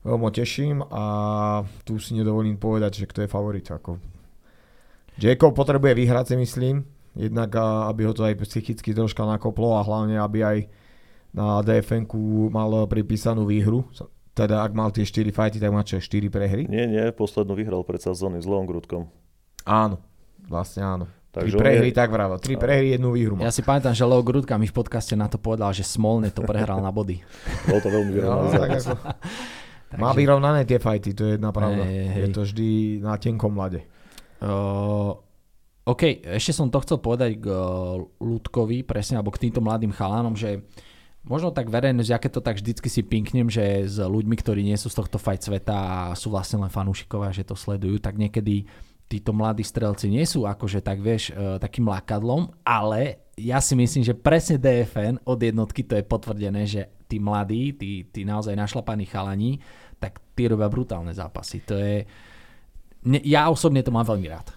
[0.05, 1.03] veľmi teším a
[1.83, 3.65] tu si nedovolím povedať, že kto je favorit.
[3.67, 3.97] Ako.
[5.17, 6.75] Jacob potrebuje vyhrať si myslím,
[7.17, 7.49] jednak
[7.89, 10.57] aby ho to aj psychicky troška nakoplo a hlavne aby aj
[11.33, 12.05] na dfn
[12.53, 13.85] mal pripísanú výhru.
[14.37, 16.69] Teda ak mal tie 4 fighty, tak má čo, 4 prehry?
[16.69, 19.09] Nie, nie, poslednú vyhral predsa s s Leon Grudkom.
[19.65, 19.97] Áno,
[20.45, 21.05] vlastne áno.
[21.33, 21.97] Takže tri prehry, je...
[21.97, 22.37] tak vravo.
[22.37, 23.41] Tri prehry, jednu výhru.
[23.41, 26.45] Ja si pamätám, že Leo Grudka mi v podcaste na to povedal, že Smolne to
[26.45, 27.25] prehral na body.
[27.65, 28.45] Bolo to veľmi vyrovnané.
[28.45, 28.93] No, tak ako...
[29.87, 30.01] Takže...
[30.03, 31.81] Má vyrovnané tie fajty, to je jedna pravda.
[31.81, 32.21] Hey, hey.
[32.25, 33.85] Je to vždy na tenkom mlade.
[34.41, 35.17] Uh,
[35.87, 40.35] OK, ešte som to chcel povedať k uh, Ľudkovi, presne, alebo k týmto mladým chalánom,
[40.35, 40.61] že
[41.23, 44.75] možno tak verejnosť, ja keď to tak vždycky si pinknem, že s ľuďmi, ktorí nie
[44.75, 48.67] sú z tohto fight sveta a sú vlastne len fanúšikovia, že to sledujú, tak niekedy
[49.07, 51.31] títo mladí strelci nie sú akože tak vieš
[51.63, 56.91] takým lákadlom, ale ja si myslím, že presne DFN od jednotky to je potvrdené, že
[57.07, 59.63] tí mladí, tí, tí naozaj našlapaní chalani,
[60.01, 61.63] tak tí robia brutálne zápasy.
[61.69, 62.03] To je...
[63.23, 64.51] Ja osobne to mám veľmi rád.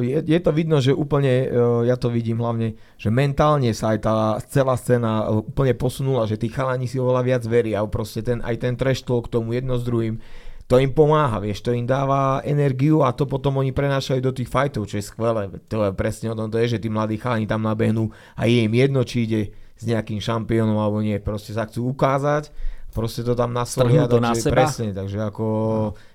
[0.00, 1.52] Je, je to vidno, že úplne,
[1.84, 4.14] ja to vidím hlavne, že mentálne sa aj tá
[4.48, 8.72] celá scéna úplne posunula, že tí chalani si oveľa viac veria, proste ten, aj ten
[8.72, 10.16] talk k tomu jedno s druhým,
[10.64, 14.48] to im pomáha, vieš, to im dáva energiu a to potom oni prenášajú do tých
[14.48, 15.52] fightov, čo je skvelé.
[15.68, 18.64] To je presne o tom to je, že tí mladí chalani tam nabehnú a je
[18.64, 21.20] im jedno, či ide s nejakým šampiónom alebo nie.
[21.20, 22.48] Proste sa chcú ukázať,
[22.94, 24.06] proste to tam naslolia.
[24.06, 24.64] to na seba.
[24.64, 25.44] Presne, takže ako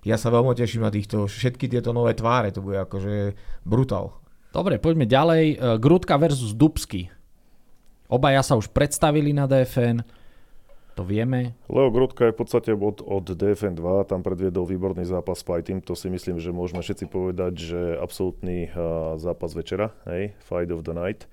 [0.07, 3.35] ja sa veľmi teším na týchto, všetky tieto nové tváre, to bude akože
[3.67, 4.15] brutál.
[4.49, 5.43] Dobre, poďme ďalej.
[5.53, 7.11] E, Grudka versus Dubsky.
[8.09, 10.01] Obaja sa už predstavili na DFN
[10.99, 11.55] to vieme.
[11.71, 15.79] Leo Grudka je v podstate od, od DFN 2, tam predviedol výborný zápas s Fighting,
[15.79, 20.83] to si myslím, že môžeme všetci povedať, že absolútny uh, zápas večera, hej, Fight of
[20.83, 21.31] the Night,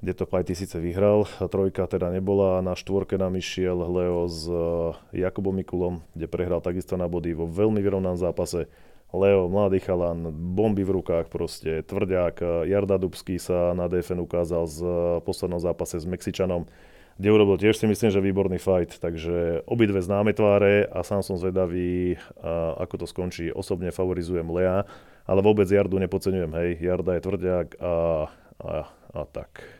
[0.00, 4.92] kde to Fighty síce vyhral, trojka teda nebola, na štvorke nám išiel Leo s uh,
[5.10, 8.68] Jakubom Mikulom, kde prehral takisto na body vo veľmi vyrovnanom zápase.
[9.14, 14.78] Leo, mladý chalan, bomby v rukách proste, tvrďák, Jarda Dubský sa na DFN ukázal z
[14.84, 14.92] uh,
[15.24, 16.68] poslednom zápase s Mexičanom
[17.16, 19.00] kde urobil tiež si myslím, že výborný fight.
[19.00, 22.20] Takže obidve známe tváre a sám som zvedavý,
[22.76, 23.48] ako to skončí.
[23.48, 24.84] Osobne favorizujem Lea,
[25.24, 26.52] ale vôbec Jardu nepodceňujem.
[26.52, 27.92] Hej, Jarda je tvrdiak a,
[28.60, 28.72] a,
[29.16, 29.75] a tak.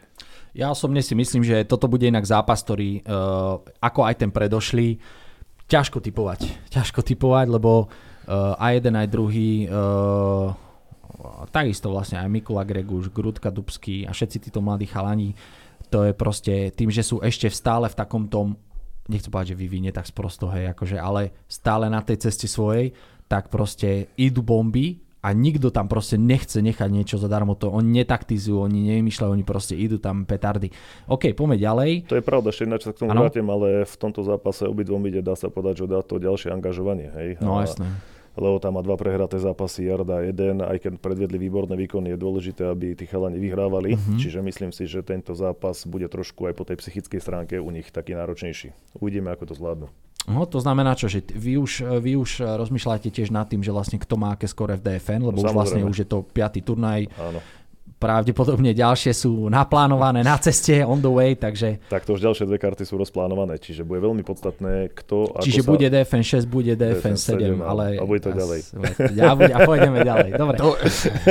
[0.57, 4.97] Ja osobne si myslím, že toto bude inak zápas, ktorý, uh, ako aj ten predošlý,
[5.69, 6.73] ťažko typovať.
[6.73, 10.57] Ťažko typovať, lebo uh, aj jeden, aj druhý uh,
[11.53, 15.37] takisto vlastne aj Mikula Greguš, Grudka Dubský a všetci títo mladí chalani
[15.90, 18.59] to je proste tým, že sú ešte stále v takom tom,
[19.07, 22.90] nechcem povedať, že vyvinie tak sprosto, hej, akože, ale stále na tej ceste svojej,
[23.31, 28.62] tak proste idú bomby a nikto tam proste nechce nechať niečo zadarmo, to oni netaktizujú,
[28.62, 30.71] oni nevymýšľajú, oni proste idú tam petardy.
[31.11, 31.91] OK, poďme ďalej.
[32.07, 35.27] To je pravda, ešte ináč sa k tomu vrátim, ale v tomto zápase obidvom ide,
[35.27, 37.11] dá sa povedať, že dá to ďalšie angažovanie.
[37.11, 37.29] Hej?
[37.43, 37.91] No a, jasné
[38.37, 42.69] lebo tam má dva prehraté zápasy, Jarda jeden, aj keď predvedli výborné výkony, je dôležité,
[42.69, 44.21] aby tí chalani vyhrávali, mm-hmm.
[44.21, 47.89] čiže myslím si, že tento zápas bude trošku aj po tej psychickej stránke u nich
[47.89, 48.77] taký náročnejší.
[49.01, 49.89] Uvidíme, ako to zvládnu.
[50.27, 54.03] No, to znamená čo, že vy už, vy už rozmýšľate tiež nad tým, že vlastne
[54.03, 57.07] kto má aké skore v DFN, lebo no, už vlastne už je to piatý turnaj.
[57.15, 57.39] Áno
[57.97, 61.81] pravdepodobne ďalšie sú naplánované na ceste, on the way, takže...
[61.89, 65.63] Tak to už ďalšie dve karty sú rozplánované, čiže bude veľmi podstatné, kto ako Čiže
[65.65, 65.69] sa...
[65.73, 67.97] bude DFN 6, bude DFN 7, 7, ale...
[67.97, 68.61] a bude to ďalej.
[69.17, 70.57] Ja, a pôjdeme ďalej, dobre.
[70.61, 70.77] To,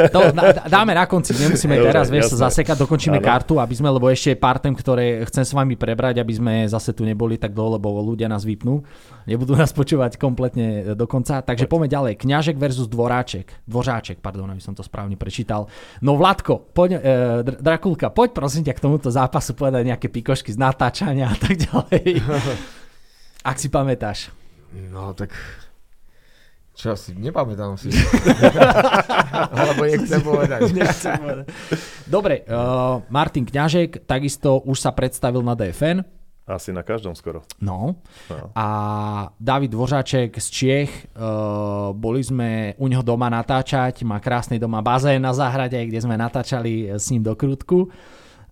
[0.10, 0.20] to
[0.66, 3.26] dáme na konci, nemusíme Dobre, teraz, vieš, sa zasekať, dokončíme Áno.
[3.26, 6.54] kartu, aby sme, lebo ešte je pár tém, ktoré chcem s vami prebrať, aby sme
[6.66, 8.82] zase tu neboli tak dlho, lebo ľudia nás vypnú.
[9.26, 11.42] Nebudú nás počúvať kompletne do konca.
[11.42, 12.14] Takže poďme ďalej.
[12.22, 13.66] Kňažek versus Dvoráček.
[13.66, 15.66] Dvořáček, pardon, aby som to správne prečítal.
[16.06, 17.00] No Vladko, poď, e,
[17.42, 21.58] Dr- Drakulka, poď prosím ťa k tomuto zápasu povedať nejaké pikošky z natáčania a tak
[21.58, 22.22] ďalej.
[23.50, 24.30] Ak si pamätáš.
[24.94, 25.34] No tak...
[26.76, 27.88] Čo asi, nepamätám si.
[29.56, 30.60] Alebo nechcem povedať.
[30.76, 31.46] Nechcem povedať.
[32.04, 36.04] Dobre, uh, Martin Kňažek takisto už sa predstavil na DFN.
[36.46, 37.42] Asi na každom skoro.
[37.58, 37.98] No.
[38.30, 38.54] No.
[38.54, 38.68] A
[39.42, 45.26] David Dvořáček z Čiech, uh, boli sme u neho doma natáčať, má krásny doma bazén
[45.26, 47.90] na záhrade, kde sme natáčali s ním do krútku.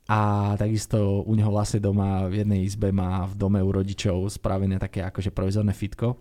[0.09, 4.81] A takisto u neho vlastne doma v jednej izbe má v dome u rodičov spravené
[4.81, 6.17] také akože provizorné fitko.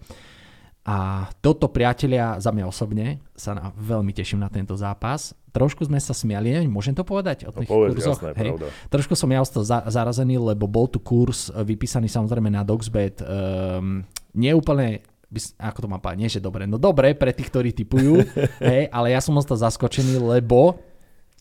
[0.83, 0.97] A
[1.38, 5.31] toto priatelia, za mňa osobne, sa na, veľmi teším na tento zápas.
[5.49, 8.18] Trošku sme sa smiali, neviem, môžem to povedať o No tých povedz, kurzoch?
[8.18, 8.51] jasné, Hej.
[8.51, 8.66] pravda.
[8.88, 13.21] Trošku som ja toho za, zarazený, lebo bol tu kurz e, vypísaný samozrejme na Doxbet.
[13.21, 17.49] Um, neúplne by s- ako to mám povedať, nie že dobre, no dobre pre tých,
[17.49, 18.18] ktorí typujú,
[18.61, 20.83] hej, ale ja som toho zaskočený, lebo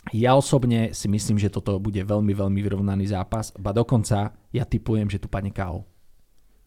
[0.09, 5.05] ja osobne si myslím, že toto bude veľmi, veľmi vyrovnaný zápas, ba dokonca ja typujem,
[5.05, 5.85] že tu padne KO.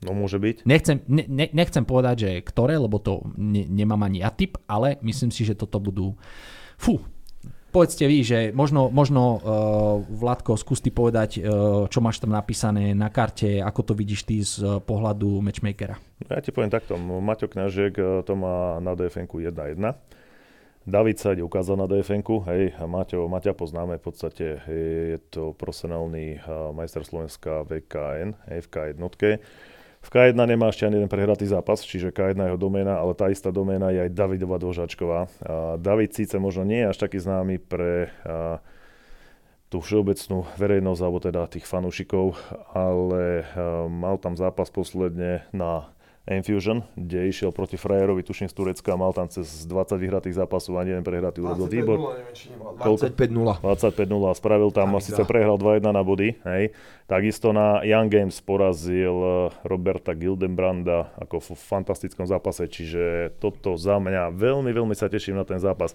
[0.04, 0.68] No môže byť.
[0.68, 5.00] Nechcem, ne, ne, nechcem povedať, že ktoré, lebo to ne, nemám ani ja typ, ale
[5.00, 6.12] myslím si, že toto budú...
[6.76, 7.00] Fú,
[7.74, 9.40] povedzte vy, že možno, možno uh,
[10.06, 14.38] Vladko, skús ty povedať, uh, čo máš tam napísané na karte, ako to vidíš ty
[14.46, 15.98] z uh, pohľadu matchmakera.
[16.30, 19.82] Ja ti poviem takto, Maťo Kňažek eh, to má na DFN-ku 1-1.
[20.84, 24.84] David sa ide ukázal na DFN-ku, hej, Maťo, Maťa poznáme v podstate, hej,
[25.16, 26.44] je to profesionálny
[26.76, 29.00] majster Slovenska VKN, hej, v K1.
[30.04, 33.32] V K1 nemá ešte ani jeden prehratý zápas, čiže K1 je jeho doména, ale tá
[33.32, 35.32] istá doména je aj Davidova Dvožačková.
[35.80, 38.12] David síce možno nie je až taký známy pre
[39.72, 42.36] tú všeobecnú verejnosť, alebo teda tých fanúšikov,
[42.76, 43.48] ale
[43.88, 45.88] mal tam zápas posledne na
[46.24, 50.96] Infusion, kde išiel proti frajerovi, tuším z Turecka, mal tam cez 20 vyhratých zápasov, ani
[50.96, 51.96] jeden prehratý urobil výbor.
[52.80, 53.60] 25-0.
[53.60, 56.72] 25-0 a spravil tam, David síce prehral 2-1 na body, hej.
[57.04, 64.00] Takisto na Young Games porazil eh, Roberta Gildenbranda ako v fantastickom zápase, čiže toto za
[64.00, 65.92] mňa veľmi, veľmi sa teším na ten zápas.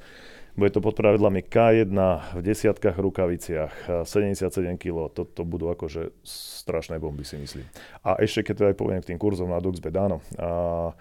[0.59, 1.95] Bude to pod pravidlami K1
[2.35, 7.63] v desiatkách rukaviciach, eh, 77 kg, toto budú akože strašné bomby si myslím.
[8.03, 10.19] A ešte keď to aj poviem k tým kurzom na Duxbet, áno.
[10.35, 10.91] A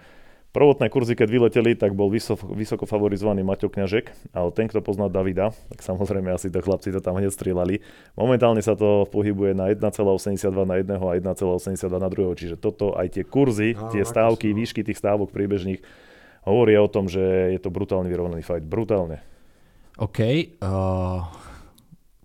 [0.49, 5.05] Prvotné kurzy, keď vyleteli, tak bol vysoko, vysoko favorizovaný Maťo Kňažek, ale ten, kto pozná
[5.05, 7.85] Davida, tak samozrejme asi to chlapci to tam hneď strieľali.
[8.17, 13.13] Momentálne sa to pohybuje na 1,82 na jedného a 1,82 na druhého, čiže toto aj
[13.13, 14.57] tie kurzy, Áno, tie stávky, no.
[14.57, 15.85] výšky tých stávok priebežných
[16.49, 18.65] hovoria o tom, že je to brutálne vyrovnaný fight.
[18.65, 19.21] Brutálne.
[19.99, 20.19] OK,
[20.63, 21.19] uh,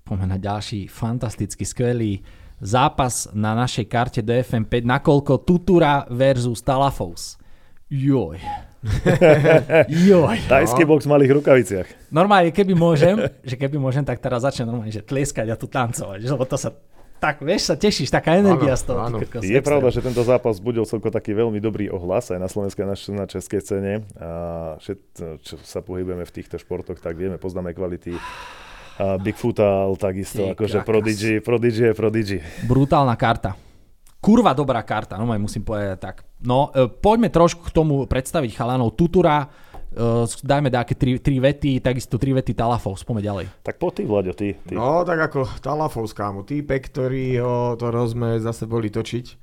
[0.07, 2.23] poďme na ďalší fantasticky skvelý
[2.63, 7.35] zápas na našej karte DFM 5, nakoľko Tutura versus Talafous.
[7.91, 8.39] Joj.
[10.07, 10.39] Joj.
[10.47, 12.15] Tajský box v malých rukaviciach.
[12.15, 16.23] Normálne, keby môžem, že keby môžem, tak teraz začnem normálne, že tlieskať a tu tancovať,
[16.23, 16.71] že lebo to sa
[17.25, 18.99] tak, vieš, sa tešíš, taká energia Áno, z toho.
[19.01, 19.17] áno.
[19.17, 19.65] kokos, Je extra.
[19.65, 23.25] pravda, že tento zápas budil celko taký veľmi dobrý ohlas aj na slovenskej na, na
[23.25, 23.93] českej scéne.
[24.21, 24.29] A
[24.77, 25.01] všet,
[25.41, 28.13] čo sa pohybujeme v týchto športoch, tak vieme, poznáme kvality
[29.01, 30.87] a Bigfoota, ale takisto Ty akože kakos.
[30.87, 32.39] Prodigy, Prodigy je Prodigy.
[32.69, 33.57] Brutálna karta.
[34.23, 36.17] Kurva dobrá karta, no musím povedať tak.
[36.41, 38.97] No, e, poďme trošku k tomu predstaviť chalanov.
[38.97, 39.49] Tutura,
[39.95, 43.47] e, dajme také tri, tri vety, takisto tri vety Talafov, spomeň ďalej.
[43.63, 44.59] Tak po ty, Vlaďo, ty.
[44.59, 44.75] ty.
[44.75, 49.41] No, tak ako Talafovs, kámo, týpek, ktorý ho, ktorého sme zase boli točiť.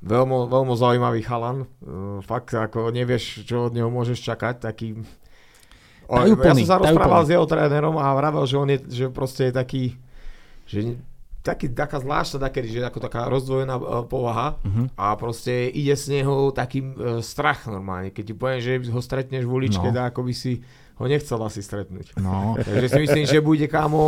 [0.00, 1.68] Veľmi, veľmi zaujímavý chalan.
[1.84, 4.64] Uh, fakt, ako nevieš, čo od neho môžeš čakať.
[4.64, 4.96] Taký...
[6.08, 7.28] O, Tajúplný, ja som sa rozprával tajúplný.
[7.28, 9.84] s jeho trénerom a vravel, že on je, že proste je taký,
[10.64, 10.96] že
[11.40, 14.92] taký, taká zvláštna, takedy, že ako taká rozdvojená uh, povaha Mhm.
[14.94, 18.08] a proste ide z neho taký uh, strach normálne.
[18.08, 19.94] Keď ti poviem, že ho stretneš v uličke, No.
[19.94, 20.60] tak ako by si
[20.94, 22.16] ho nechcel asi stretnúť.
[22.16, 24.02] No, Takže si myslím, že bude kámo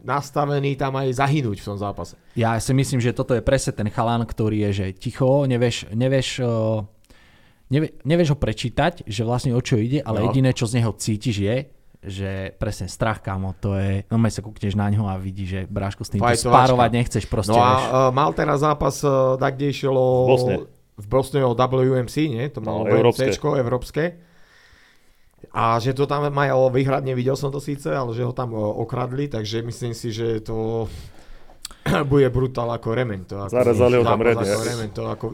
[0.00, 2.14] nastavený tam aj zahynúť v tom zápase.
[2.32, 6.40] ja si myslím, že toto je presne ten chalan, ktorý je, že ticho, nevieš, nevieš,
[6.40, 6.82] uh,
[7.68, 10.24] nevie, nevieš ho prečítať, že vlastne o čo ide, ale No.
[10.26, 11.56] jediné, čo z neho cítiš je,
[11.98, 16.06] že presne strach, kamo, to je, no sa kúkneš na ňo a vidíš, že brášku
[16.06, 17.84] s tým spárovať nechceš proste, No a vieš.
[17.90, 20.54] uh, mal teraz zápas, uh, tak kde išiel o, V Bosne.
[20.94, 22.44] v Bosne o WMC, nie?
[22.54, 23.26] To malo No, európske.
[23.26, 24.04] VMCčko, európske.
[25.50, 28.82] A že to tam majú vyhrať, nevidel som to síce, ale že ho tam o,
[28.82, 30.86] okradli, takže myslím si, že to
[32.10, 33.20] bude brutál ako remeň.
[33.26, 35.26] To ako, Zarezali ho tam ako remeň, to ako...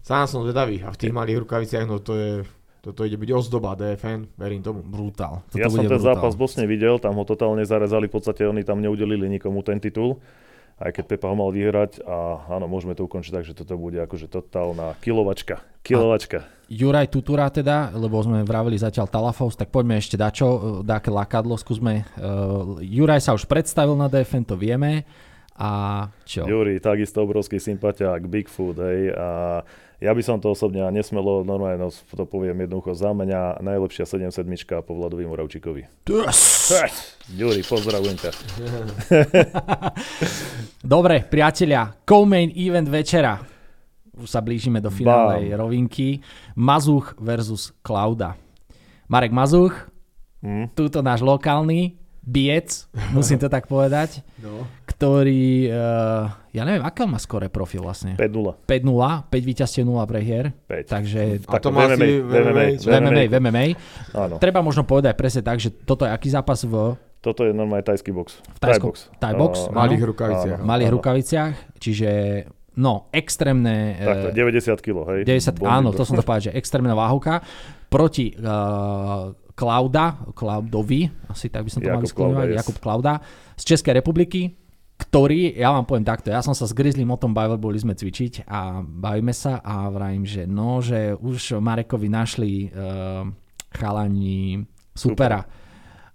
[0.00, 2.32] Sám som zvedavý a v tých malých rukaviciach, no to je...
[2.78, 4.86] Toto ide byť ozdoba DFN, verím tomu.
[4.86, 5.42] Brutál.
[5.50, 6.14] Toto Ja som ten brutál.
[6.14, 9.82] zápas v Bosne videl, tam ho totálne zarezali, v podstate oni tam neudelili nikomu ten
[9.82, 10.22] titul,
[10.78, 13.98] aj keď Pepa ho mal vyhrať a áno, môžeme to ukončiť tak, že toto bude
[13.98, 15.58] akože totálna kilovačka.
[15.82, 16.46] Kilovačka.
[16.70, 22.06] Juraj Tutura teda, lebo sme vravili zatiaľ Talafos, tak poďme ešte dačo, dáke lakadlo, skúsme.
[22.14, 25.02] Uh, Juraj sa už predstavil na DFN, to vieme.
[25.58, 26.46] A čo?
[26.46, 29.28] Juri, takisto obrovský sympatiák, Bigfoot, hej, a
[29.98, 34.46] ja by som to osobne nesmelo, normálne no, to poviem jednoducho za mňa, najlepšia 7-7
[34.86, 36.06] po Vladovi Moravčíkovi.
[36.06, 36.70] Yes!
[37.34, 38.30] Juri, pozdravujem ťa.
[40.94, 43.42] Dobre, priatelia, co-main event večera.
[44.18, 46.18] Už sa blížime do finálnej rovinky.
[46.58, 48.34] Mazuch versus Klauda.
[49.06, 49.74] Marek Mazuch,
[50.38, 50.70] Hm?
[50.70, 54.62] túto náš lokálny biec, musím to tak povedať, No.
[54.98, 58.18] Ktorý, uh, ja neviem, aké má skore profil vlastne?
[58.18, 58.66] 5-0.
[58.66, 60.50] 5-0, 5 víťazstiev, 0 prehier.
[60.66, 60.90] 5.
[60.90, 62.32] Takže A to má asi v
[63.30, 67.50] MMA, v Treba možno povedať presne tak, že toto je aký zápas v, toto je
[67.54, 68.42] normálne tajský box.
[68.42, 69.10] v tajskom, box.
[69.18, 69.54] Thai box.
[69.70, 70.58] V malých rukaviciach.
[70.62, 70.66] Áno.
[70.66, 72.10] malých rukaviciach, čiže
[72.78, 73.98] no, extrémne...
[73.98, 75.20] Takto, eh, 90 kg, hej.
[75.26, 77.42] 90, Bomby áno, to som to povedal, že extrémna váhovka
[77.90, 82.58] proti uh, Klauda, Klaudovi, asi tak by som to Jakub mali skloňovať, yes.
[82.62, 83.14] Jakub Klauda
[83.58, 84.54] z Českej republiky,
[84.98, 87.94] ktorý, ja vám poviem takto, ja som sa s Grizzlym o tom bavil, boli sme
[87.94, 93.22] cvičiť a bavíme sa a vravím, že no, že už Marekovi našli uh,
[93.70, 94.58] chalani
[94.98, 95.46] supera.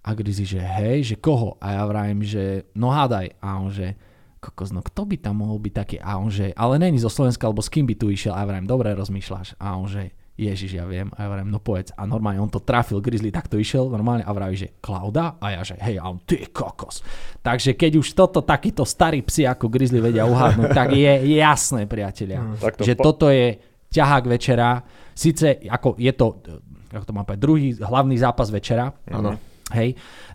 [0.04, 1.56] A Grizzly, že hej, že koho?
[1.63, 3.39] A ja vravím, že no hádaj.
[3.39, 3.96] A on, že
[4.43, 5.96] kokos, no kto by tam mohol byť taký?
[6.04, 8.36] A on, že ale není zo Slovenska, alebo s kým by tu išiel?
[8.36, 9.56] A ja vravím, dobre rozmýšľaš.
[9.63, 11.13] A on, že Ježiš, ja viem.
[11.13, 11.93] A ja vravím, no povedz.
[11.93, 15.38] A normálne on to trafil, Grizzly takto išiel normálne a vraví, že Klauda?
[15.38, 17.06] A ja, že hej, a on, ty kokos.
[17.46, 22.41] Takže keď už toto takíto starí psi ako Grizzly vedia uhádnuť, tak je jasné, priatelia,
[22.58, 23.62] to že po- toto je
[23.93, 24.82] ťahák večera.
[25.13, 26.41] Sice ako je to,
[26.89, 28.89] ako to mám povedať, druhý hlavný zápas večera.
[29.13, 29.38] Áno.
[29.69, 29.93] Hej.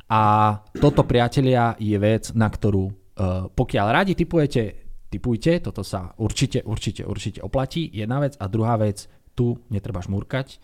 [0.09, 6.65] A toto, priatelia, je vec, na ktorú, uh, pokiaľ radi typujete, typujte, toto sa určite,
[6.65, 7.93] určite, určite oplatí.
[7.93, 8.39] Jedna vec.
[8.41, 9.05] A druhá vec,
[9.39, 10.59] tu netreba šmúrkať,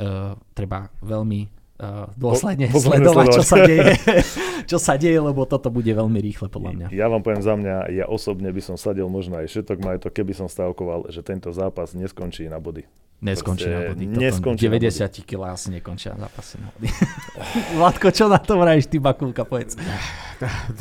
[0.00, 3.92] uh, treba veľmi uh, dôsledne Po- sledovať, čo sa deje,
[4.70, 6.86] čo sa deje, lebo toto bude veľmi rýchle, podľa mňa.
[6.96, 10.32] Ja vám poviem za mňa, ja osobne by som sadil možno aj všetok majetok, keby
[10.32, 12.88] som stavkoval, že tento zápas neskončí na body.
[13.24, 14.04] Neskončí na body.
[14.04, 16.88] neskončí na 90 kg asi nekončia zápasy na body.
[17.80, 19.76] Vládko, čo na to vrajíš, ty Bakulka, povedz.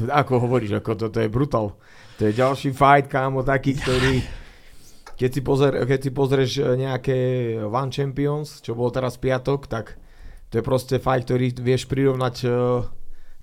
[0.08, 1.75] Ako hovoríš, ako toto je brutál.
[2.19, 4.42] To je ďalší fight, kámo, taký, ktorý...
[5.13, 7.17] Keď si, pozer, keď si pozrieš e, nejaké
[7.62, 9.95] One Champions, čo bolo teraz piatok, tak
[10.49, 12.49] to je proste fight, ktorý vieš prirovnať e,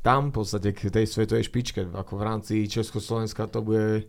[0.02, 1.86] tam v podstate k tej svetovej špičke.
[1.94, 4.08] Ako v rámci Československa to bude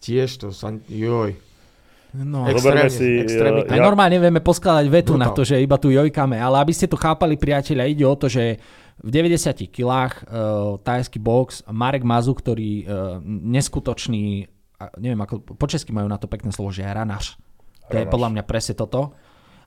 [0.00, 0.74] tiež, to sa...
[0.88, 1.36] Joj.
[2.16, 3.68] No, Extrémne, si, extrémne.
[3.68, 5.28] eh, Aj normálne nevieme poskladať vetu Brutál.
[5.28, 8.32] na to, že iba tu jojkame, ale aby ste to chápali, priatelia, ide o to,
[8.32, 8.56] že
[8.98, 12.86] v 90 kilách uh, tajský box, Marek Mazu, ktorý uh,
[13.22, 14.48] neskutočný,
[14.98, 17.34] neviem ako, po česky majú na to pekné slovo, že ranaš.
[17.88, 19.16] To je podľa mňa presne toto.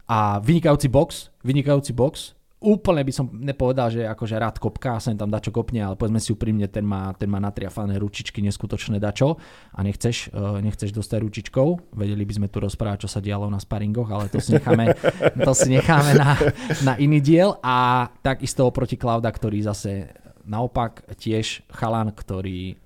[0.08, 5.34] A vynikajúci box, vynikajúci box, úplne by som nepovedal, že akože rád kopka, sem tam
[5.34, 9.42] dačo kopne, ale povedzme si úprimne, ten má, ten má natriafané ručičky, neskutočné dačo
[9.74, 11.98] a nechceš, uh, nechceš dostať ručičkou.
[11.98, 14.94] Vedeli by sme tu rozprávať, čo sa dialo na sparingoch, ale to si necháme,
[15.48, 16.38] to si necháme na,
[16.86, 17.58] na iný diel.
[17.66, 20.14] A takisto oproti Klauda, ktorý zase
[20.46, 22.78] naopak tiež chalan, ktorý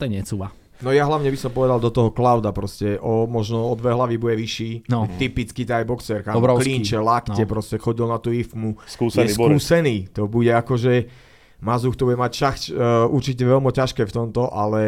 [0.00, 0.63] to necúva.
[0.76, 4.16] No ja hlavne by som povedal do toho Klauda proste, o, možno o dve hlavy
[4.16, 4.86] bude vyšší.
[4.86, 5.06] No.
[5.12, 6.66] Typický taj boxer, kam Obrovský.
[6.72, 7.48] klínče, lakte, No.
[7.48, 8.74] proste chodil na tú ifmu.
[8.84, 9.54] Skúsený je borec.
[9.54, 9.96] skúsený.
[10.12, 11.06] To bude akože
[11.60, 12.76] Mazuch to bude mať šach, uh,
[13.08, 14.80] určite veľmi ťažké v tomto, ale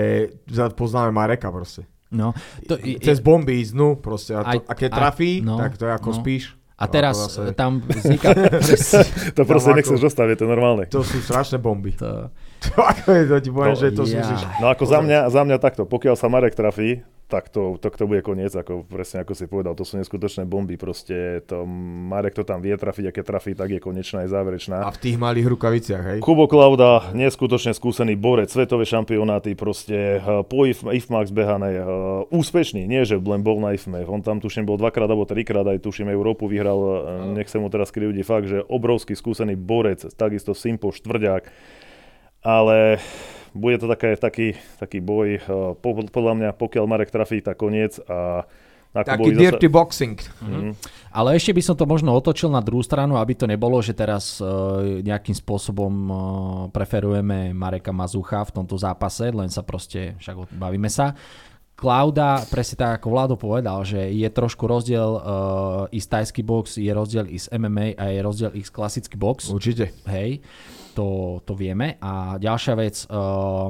[0.45, 1.89] za- poznáme Mareka proste.
[2.07, 5.57] No, to, Cez bomby ísť dnu proste a, to, Aj- a keď aj- trafí, no,
[5.57, 6.17] tak to je ako no.
[6.17, 6.45] spíš.
[6.77, 8.29] a No, teraz to zase- tam vzniká
[9.37, 10.85] To proste nechceš zostať, je to normálne.
[10.87, 11.97] To sú strašné bomby.
[11.97, 12.29] To,
[12.75, 14.19] ako je, to ti poviem, To- že to ja.
[14.23, 14.41] musíš...
[14.59, 18.07] No ako za mňa, za mňa takto, pokiaľ sa Marek trafí, tak to, to, to
[18.07, 21.67] bude koniec, ako presne ako si povedal, to sú neskutočné bomby, proste to,
[22.07, 24.87] Marek to tam vie trafiť, a keď trafí, tak je konečná, je záverečná.
[24.87, 26.19] A v tých malých rukaviciach, hej?
[26.23, 31.85] Kubo Klauda, neskutočne skúsený borec, svetové šampionáty, proste eh, po IF, IFMAX behané, eh,
[32.31, 35.83] úspešný, nie že len bol na IFME, on tam tuším bol dvakrát alebo trikrát, aj
[35.83, 40.95] tuším Európu vyhral, eh, nechcem mu teraz krivdiť, fakt, že obrovský skúsený borec, takisto Simpo,
[40.95, 41.43] štvrďák,
[42.43, 42.99] ale
[43.57, 45.41] bude to také, taký, taký boj, eh,
[45.81, 48.45] po, podľa mňa, pokiaľ Marek trafí, tak koniec a
[48.97, 50.17] Ako Taký dirty boxing.
[51.13, 54.41] Ale ešte by som to možno otočil na druhú stranu, aby to nebolo, že teraz
[54.41, 56.17] uh, nejakým spôsobom uh,
[56.73, 61.13] preferujeme Mareka Mazucha v tomto zápase, len sa proste, však bavíme sa.
[61.77, 65.23] Klauda, presne tak ako Vlado povedal, že je trošku rozdiel uh,
[65.93, 69.53] ísť tajský box, je rozdiel ísť MMA a je rozdiel ísť klasický box.
[69.53, 69.93] Určite.
[70.09, 70.41] Hej,
[70.97, 71.07] to,
[71.43, 72.01] to vieme.
[72.01, 73.69] A ďalšia vec, uh,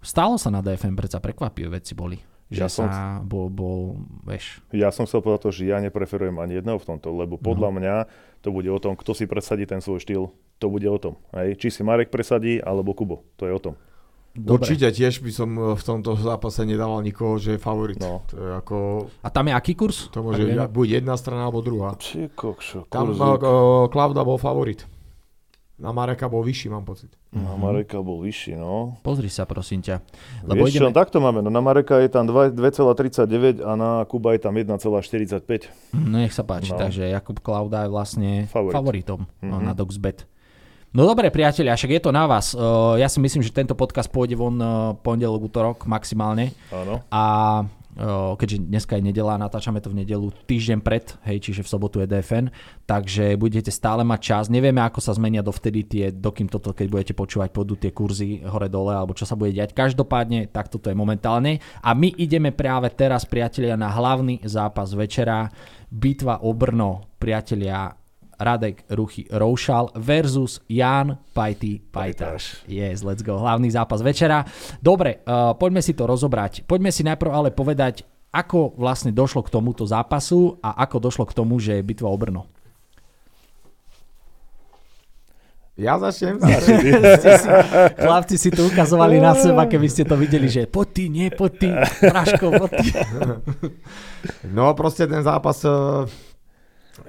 [0.00, 2.16] stalo sa na DFM, predsa prekvapivé veci boli.
[2.44, 6.36] Že Ja som- sa bol, bol, vieš, Ja som chcel povedať to, že ja nepreferujem
[6.36, 7.76] ani jedného v tomto, lebo podľa No.
[7.76, 7.94] mňa
[8.40, 10.28] to bude o tom, kto si presadí ten svoj štýl.
[10.58, 11.16] To bude o tom.
[11.32, 11.56] Hej?
[11.56, 13.24] Či si Marek presadí, alebo Kubo.
[13.36, 13.74] To je o tom.
[14.34, 14.66] Dobre.
[14.66, 17.96] Určite tiež by som e, v tomto zápase nedával nikoho, že je favorit.
[17.96, 18.26] No.
[18.28, 18.76] To je ako,
[19.22, 20.10] A tam je aký kurz?
[20.10, 21.94] to môže buď jedna strana, alebo druhá.
[21.96, 24.82] Či kokšo, Tam uh, Klauda bol favorit.
[25.74, 27.10] Na Mareka bol vyšší, mám pocit.
[27.34, 28.94] Na Mareka bol vyšší, no.
[29.02, 29.98] Pozri sa, prosím ťa.
[30.46, 30.94] Lebo Vieš čo, ideme...
[30.94, 31.42] takto máme.
[31.42, 35.42] No na Mareka je tam 2 2,39 a na Kuba je tam 1,45.
[35.98, 36.78] No nech sa páči, No.
[36.78, 38.70] takže Jakub Klauda je vlastne Favorit.
[38.70, 39.66] favoritom no, Mhm.
[39.66, 40.30] na Doxbet.
[40.94, 42.54] No dobre, priatelia, však je to na vás.
[42.54, 46.54] Uh, ja si myslím, že tento podcast pôjde von uh, pondelok, útorok maximálne.
[46.70, 47.02] Áno.
[47.10, 47.22] A
[48.38, 52.10] keďže dneska je nedela, natáčame to v nedelu týždeň pred, hej, čiže v sobotu je
[52.10, 52.50] DFN,
[52.84, 54.44] takže budete stále mať čas.
[54.50, 58.92] Nevieme, ako sa zmenia dovtedy tie, dokým toto, keď budete počúvať, pôjdu tie kurzy hore-dole,
[58.94, 59.72] alebo čo sa bude diať.
[59.72, 61.62] Každopádne, takto to je momentálne.
[61.80, 65.48] A my ideme práve teraz, priatelia, na hlavný zápas večera.
[65.86, 67.94] Bitva o Brno, priatelia,
[68.44, 72.60] Radek Ruchy Roušal versus Jan Pajty Pajtáš.
[72.68, 73.40] Yes, let's go.
[73.40, 74.44] Hlavný zápas večera.
[74.84, 76.68] Dobre, uh, poďme si to rozobrať.
[76.68, 81.36] Poďme si najprv ale povedať, ako vlastne došlo k tomuto zápasu a ako došlo k
[81.38, 82.50] tomu, že je bitva o Brno.
[85.74, 86.38] Ja začnem.
[88.02, 91.52] Chlapci si to ukazovali na seba, keby ste to videli, že poď ty, nie, poď
[91.58, 91.68] ty,
[91.98, 92.88] Praško, poď ty.
[94.54, 96.06] No proste ten zápas uh,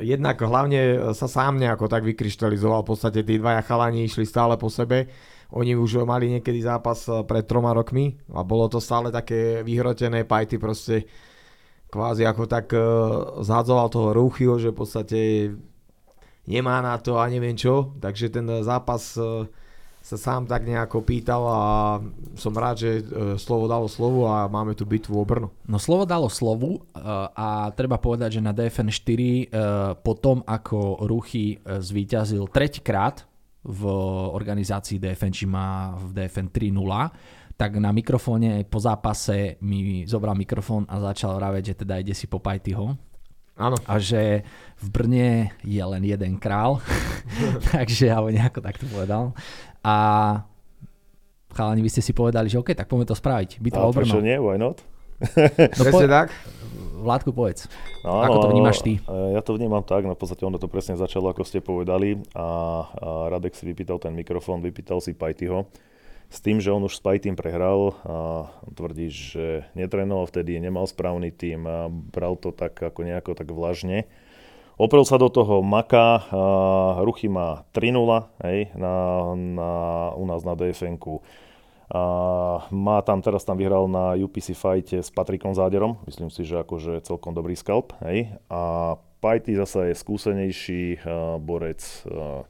[0.01, 2.81] jednak hlavne sa sám nejako tak vykryštalizoval.
[2.81, 5.09] V podstate tí dvaja chalani išli stále po sebe.
[5.53, 10.25] Oni už mali niekedy zápas eh, pred troma rokmi a bolo to stále také vyhrotené.
[10.25, 11.05] Pajty proste
[11.85, 15.19] kvázi ako tak uh, zhadzoval toho Rúchyho, že v podstate
[16.43, 17.95] nemá na to a neviem čo.
[18.03, 19.15] Takže ten zápas
[20.05, 21.61] sa sám tak nejako pýtal a
[22.37, 25.49] som rád, že uh, slovo dalo slovu a máme tu bitvu o Brno.
[25.65, 30.45] No slovo dalo slovu uh, a treba povedať, že na DFN 4 uh, po tom,
[30.45, 33.25] ako Ruchy zvíťazil treťkrát
[33.65, 33.81] v
[34.29, 40.85] organizácii DFN, či má v DFN 3-0, tak na mikrofóne po zápase mi zobral mikrofón
[40.85, 42.93] a začal vraveť, že teda ide si po Pajtyho
[43.55, 43.79] Áno.
[43.87, 44.43] a že
[44.83, 46.83] v Brne je len jeden král,
[47.71, 49.31] takže alebo nejako tak to povedal.
[49.85, 49.95] A
[51.53, 53.61] chalani, vy ste si povedali, že OK, tak poďme to spraviť.
[53.61, 54.25] Bitva A o prečo Brno.
[54.25, 54.35] nie?
[54.41, 54.81] Why not?
[55.77, 56.33] No, po- tak.
[56.95, 57.69] Vládku, povedz.
[58.01, 58.97] No, Ako to vnímaš ty?
[59.05, 62.41] Ja to vnímam tak, no v podstate ono to presne začalo, ako ste povedali a,
[62.41, 62.47] a
[63.29, 65.69] Radek si vypýtal ten mikrofón, vypýtal si Pajtyho
[66.25, 71.29] s tým, že on už s Pajtym prehral a tvrdí, že netrénoval vtedy, nemal správny
[71.29, 74.09] tým a bral to tak ako nejako tak vlažne.
[74.75, 76.27] Oprel sa do toho Maka,
[76.99, 77.95] Ruchy má 3-0
[78.43, 78.93] hej, na,
[79.31, 79.71] na,
[80.19, 81.23] u nás na DFN-ku.
[81.85, 82.01] A
[82.75, 87.07] má tam, teraz tam vyhral na UPC fighte s Patrikom Záderom, myslím si, že akože
[87.07, 88.35] celkom dobrý skalp, hej.
[88.51, 91.79] A Pajty zasa je skúsenejší uh, borec,
[92.11, 92.43] uh,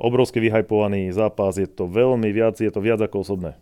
[0.00, 3.52] obrovsky vyhajpovaný zápas, je to veľmi viac, je to viac ako osobné.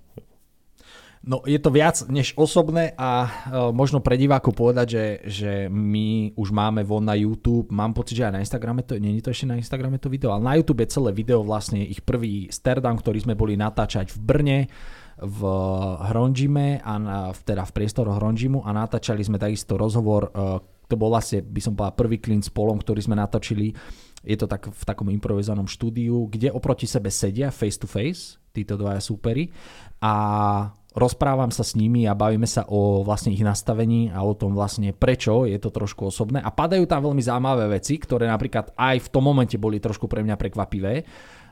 [1.25, 6.37] No je to viac než osobné a uh, možno pre divákov povedať, že, že my
[6.37, 9.33] už máme von na YouTube, mám pocit, že aj na Instagrame to, nie je to
[9.33, 13.01] ešte na Instagrame to video, ale na YouTube je celé video vlastne ich prvý Sterdam,
[13.01, 14.59] ktorý sme boli natáčať v Brne,
[15.17, 15.41] v
[16.13, 21.09] Hronžime a na, teda v priestoroch Hronžimu a natáčali sme takisto rozhovor, uh, to bol
[21.09, 23.73] vlastne, by som povedal, prvý klin s Polom, ktorý sme natočili,
[24.25, 28.77] je to tak v takom improvizovanom štúdiu, kde oproti sebe sedia face to face, títo
[28.77, 29.49] dvaja súperi.
[30.01, 30.13] A
[30.95, 34.95] rozprávam sa s nimi a bavíme sa o vlastne ich nastavení a o tom vlastne
[34.95, 39.11] prečo je to trošku osobné a padajú tam veľmi zaujímavé veci, ktoré napríklad aj v
[39.11, 41.03] tom momente boli trošku pre mňa prekvapivé.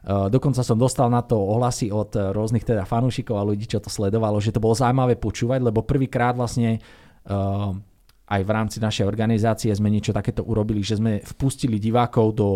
[0.02, 3.78] Uh, dokonca som dostal na to ohlasy od eh, rôznych teda fanúšikov a ľudí, čo
[3.78, 6.82] to sledovalo, že to bolo zaujímavé počúvať, lebo prvýkrát vlastne
[7.30, 7.70] uh,
[8.26, 12.48] aj v rámci našej organizácie sme niečo takéto urobili, že sme vpustili divákov do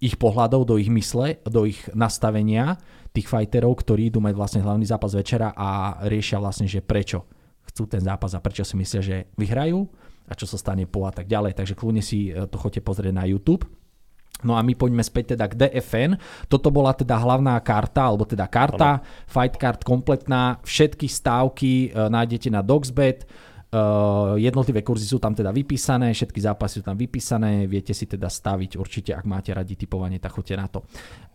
[0.00, 2.80] ich pohľadov, do ich mysle, do ich nastavenia
[3.12, 7.28] tých fighterov, ktorí idú mať vlastne hlavný zápas večera a riešia vlastne, že prečo
[7.68, 9.84] chcú ten zápas a prečo si myslia, že vyhrajú
[10.26, 11.52] a čo sa stane po a tak ďalej.
[11.52, 13.68] Takže kľudne si eh, to chodte pozrieť na YouTube.
[14.40, 16.16] No a my poďme späť teda k DFN.
[16.48, 22.48] Toto bola teda hlavná karta, alebo teda karta, fight card kompletná, všetky stávky e, nájdete
[22.48, 23.28] na Doxbet.
[23.70, 28.26] Uh, jednotlivé kurzy sú tam teda vypísané, všetky zápasy sú tam vypísané, viete si teda
[28.26, 30.82] staviť určite, ak máte radi typovanie, tak choďte na to.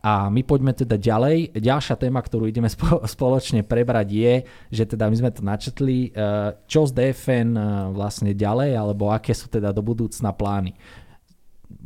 [0.04, 1.56] A my poďme teda ďalej.
[1.56, 4.34] Ďalšia téma, ktorú ideme spo- spoločne prebrať je,
[4.68, 9.32] že teda my sme to načetli, uh, čo z DFN uh, vlastne ďalej, alebo aké
[9.32, 10.76] sú teda do budúcna plány.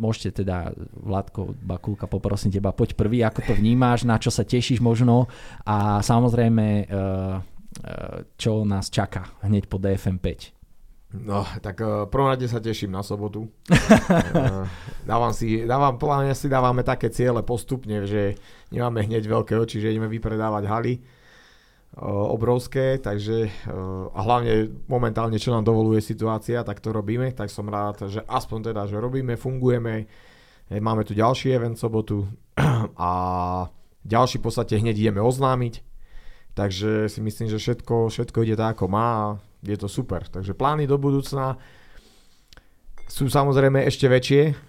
[0.02, 4.82] Môžete teda, Vládko Bakulka, poprosím teba, poď prvý, ako to vnímáš, na čo sa tešíš
[4.82, 5.30] možno
[5.62, 6.90] a samozrejme
[8.36, 10.60] čo nás čaká hneď po DFM 5.
[11.26, 13.50] No, tak v prvom rade sa teším na sobotu.
[15.10, 18.38] dávam si, dávam, pláne si dávame také ciele postupne, že
[18.70, 20.96] nemáme hneď veľké oči, že ideme vypredávať haly
[22.06, 23.50] obrovské, takže
[24.14, 28.72] a hlavne momentálne, čo nám dovoluje situácia, tak to robíme, tak som rád, že aspoň
[28.72, 30.06] teda, že robíme, fungujeme,
[30.70, 32.30] máme tu ďalší event sobotu
[32.96, 33.12] a
[34.06, 35.89] ďalší v podstate hneď ideme oznámiť,
[36.60, 39.28] Takže si myslím, že všetko, všetko ide tak, ako má a
[39.64, 40.28] je to super.
[40.28, 41.56] Takže plány do budúcna
[43.08, 44.68] sú samozrejme ešte väčšie.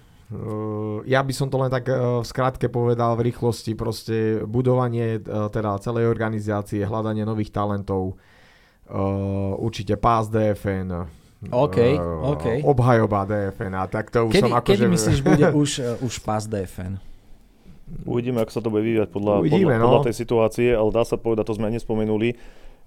[1.11, 6.07] Ja by som to len tak v skratke povedal v rýchlosti, proste budovanie teda celej
[6.07, 8.15] organizácie, hľadanie nových talentov,
[9.59, 11.11] určite pás DFN,
[11.51, 11.79] OK,
[12.23, 12.47] OK.
[12.63, 14.71] obhajoba DFN a tak to už kedy, som akože...
[14.79, 15.71] Kedy myslíš, bude už,
[16.07, 17.03] už pás DFN?
[18.07, 19.87] Uvidíme, ako sa to bude vyvíjať podľa, Uvidíme, podľa, no.
[19.91, 22.39] podľa tej situácie, ale dá sa povedať, to sme nespomenuli,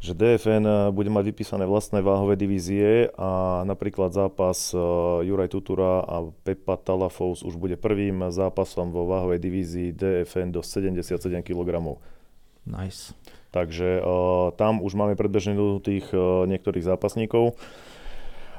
[0.03, 6.03] že DFN eh, bude mať vypísané vlastné váhové divízie a napríklad zápas uh, Juraj Tutura
[6.03, 11.07] a Pepa Talafous už bude prvým zápasom vo váhovej divízii DFN do 77
[11.39, 11.95] kg.
[12.67, 13.15] Nice.
[13.55, 16.11] Takže uh, tam už máme predbežne tých
[16.51, 17.55] niektorých zápasníkov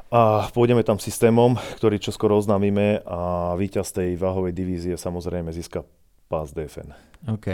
[0.08, 5.84] a pôjdeme tam systémom, ktorý čoskoro oznámime a víťaz tej váhovej divízie samozrejme získa
[6.28, 6.92] pás DFN.
[7.30, 7.48] OK.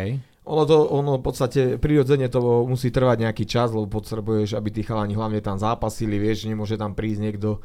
[0.50, 4.82] Ono to, ono v podstate prirodzene to musí trvať nejaký čas, lebo potrebuješ, aby tí
[4.82, 7.60] chalani hlavne tam zápasili, vieš, nemôže tam prísť niekto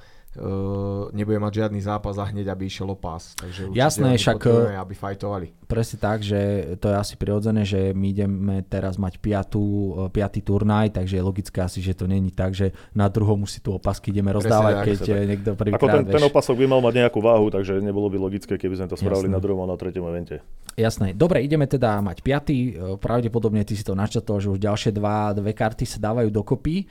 [1.16, 3.32] nebude mať žiadny zápas a hneď, aby išiel o pás.
[3.40, 5.48] Takže Jasné, však eh, aby fajtovali.
[5.66, 10.44] Presne tak, že to je asi prirodzené, že my ideme teraz mať piatú, eh, piatý
[10.44, 13.72] turnaj, takže je logické asi, že to není tak, že na druhom už si tu
[13.72, 15.24] opasky ideme rozdávať, tak, keď tak.
[15.24, 15.80] niekto prvýkrát.
[15.80, 18.88] Ako ten, ten opasok by mal mať nejakú váhu, takže nebolo by logické, keby sme
[18.92, 19.38] to spravili Jasné.
[19.40, 20.44] na druhom a na treťom evente.
[20.76, 21.16] Jasné.
[21.16, 22.76] Dobre, ideme teda mať piatý.
[23.00, 26.84] Pravdepodobne ty si to načetol, že už ďalšie dva, dve karty sa dávajú dokopy.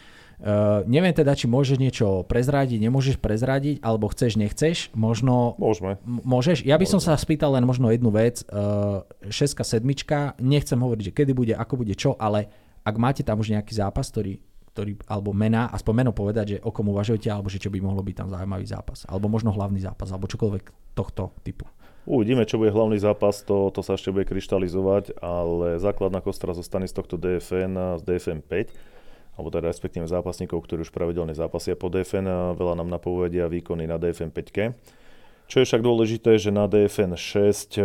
[0.43, 4.91] Uh, neviem teda, či môžeš niečo prezradiť, nemôžeš prezradiť, alebo chceš, nechceš.
[4.93, 5.55] Možno...
[5.57, 5.97] Môžeme.
[6.03, 6.67] M- môžeš?
[6.67, 6.95] Ja by Môžeme.
[6.99, 8.43] som sa spýtal len možno jednu vec.
[8.51, 12.51] Uh, šeska, sedmička, nechcem hovoriť, že kedy bude, ako bude čo, ale
[12.83, 14.43] ak máte tam už nejaký zápas, ktorý,
[14.75, 18.03] ktorý alebo mená, aspoň meno povedať, že o kom uvažujete, alebo že čo by mohlo
[18.03, 21.65] byť tam zaujímavý zápas, alebo možno hlavný zápas, alebo čokoľvek tohto typu.
[22.05, 26.85] Uvidíme, čo bude hlavný zápas, to, to sa ešte bude kryštalizovať, ale základná kostra zostane
[26.85, 28.94] z tohto DFN, z DFN 5
[29.35, 33.99] alebo teda respektíve zápasníkov, ktorí už pravidelne zápasia po DFN, veľa nám napovedia výkony na
[33.99, 35.05] DFN 5.
[35.45, 37.83] Čo je však dôležité, že na DFN 6 e,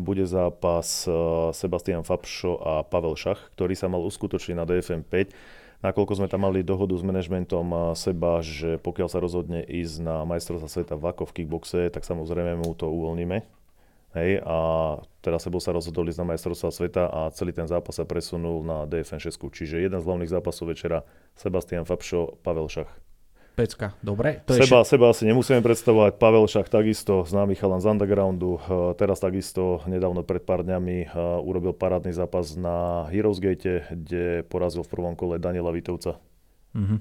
[0.00, 1.12] bude zápas e,
[1.52, 5.84] Sebastian Fabšo a Pavel Šach, ktorý sa mal uskutočniť na DFN 5.
[5.84, 10.24] Nakoľko sme tam mali dohodu s manažmentom e, Seba, že pokiaľ sa rozhodne ísť na
[10.24, 13.61] majstrovstvá sveta v Ako v kickboxe, tak samozrejme mu to uvoľníme
[14.12, 14.56] Hej, a
[15.24, 18.84] teda sebou sa rozhodol ísť na majstrovstvá sveta a celý ten zápas sa presunul na
[18.84, 19.40] DFN 6.
[19.40, 21.00] Čiže jeden z hlavných zápasov večera
[21.32, 22.92] Sebastian Fabšo, Pavel Šach.
[23.52, 24.40] Pecka, dobre.
[24.48, 24.96] To seba, je...
[24.96, 26.16] seba asi nemusíme predstavovať.
[26.16, 28.56] Pavel Šach takisto, známy chalan z undergroundu.
[28.56, 28.60] Eh,
[28.96, 31.10] teraz takisto nedávno pred pár dňami eh,
[31.40, 36.16] urobil parádny zápas na Heroes Gate, kde porazil v prvom kole Daniela Vitovca.
[36.76, 36.96] Mhm.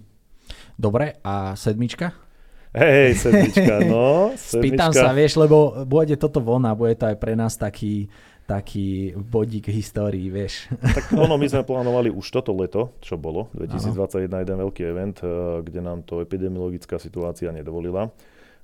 [0.76, 2.31] Dobre, a sedmička?
[2.72, 4.32] Hej, sedmička, no.
[4.40, 4.56] Sedmička.
[4.64, 8.08] Spýtam sa, vieš, lebo bude toto von a bude to aj pre nás taký,
[8.48, 10.72] taký bodík histórii, vieš.
[10.96, 14.40] Tak ono, my sme plánovali už toto leto, čo bolo, 2021 Aha.
[14.48, 15.28] jeden veľký event, eh,
[15.68, 18.08] kde nám to epidemiologická situácia nedovolila.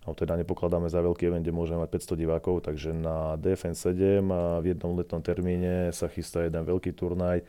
[0.08, 4.24] A teda nepokladáme za veľký event, kde môžeme mať 500 divákov, takže na DFN 7
[4.32, 7.44] a v jednom letnom termíne sa chystá jeden veľký turnaj,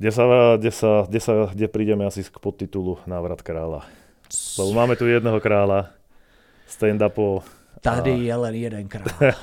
[0.00, 3.84] kde, sa, kde, sa, kde, sa, kde prídeme asi k podtitulu Návrat kráľa.
[4.58, 5.90] Lebo máme tu jedného kráľa,
[6.70, 7.42] stand-upov.
[7.80, 9.08] Tady je len jeden kráľ.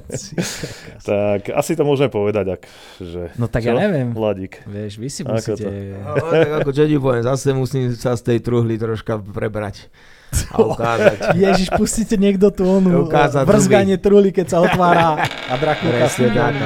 [1.08, 2.62] tak asi to môžeme povedať, ak,
[3.00, 3.32] že...
[3.40, 3.72] No tak čo?
[3.72, 4.12] ja neviem.
[4.12, 4.60] Vladík.
[4.68, 5.64] Vieš, vy si musíte...
[6.04, 9.88] Ako, no, ako čo ti poviem, zase musím sa z tej truhly troška prebrať.
[10.48, 11.36] A ukázať.
[11.36, 13.04] Ježiš, pustíte niekto tú onu
[13.44, 16.56] vrzganie truhly, keď sa otvára a Drakulka s tak,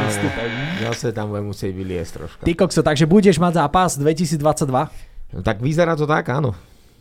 [0.86, 2.42] Zase tam budem musieť vyliesť troška.
[2.46, 5.15] Ty kokso, takže budeš mať zápas 2022?
[5.30, 6.54] Tak vyzerá to tak, áno.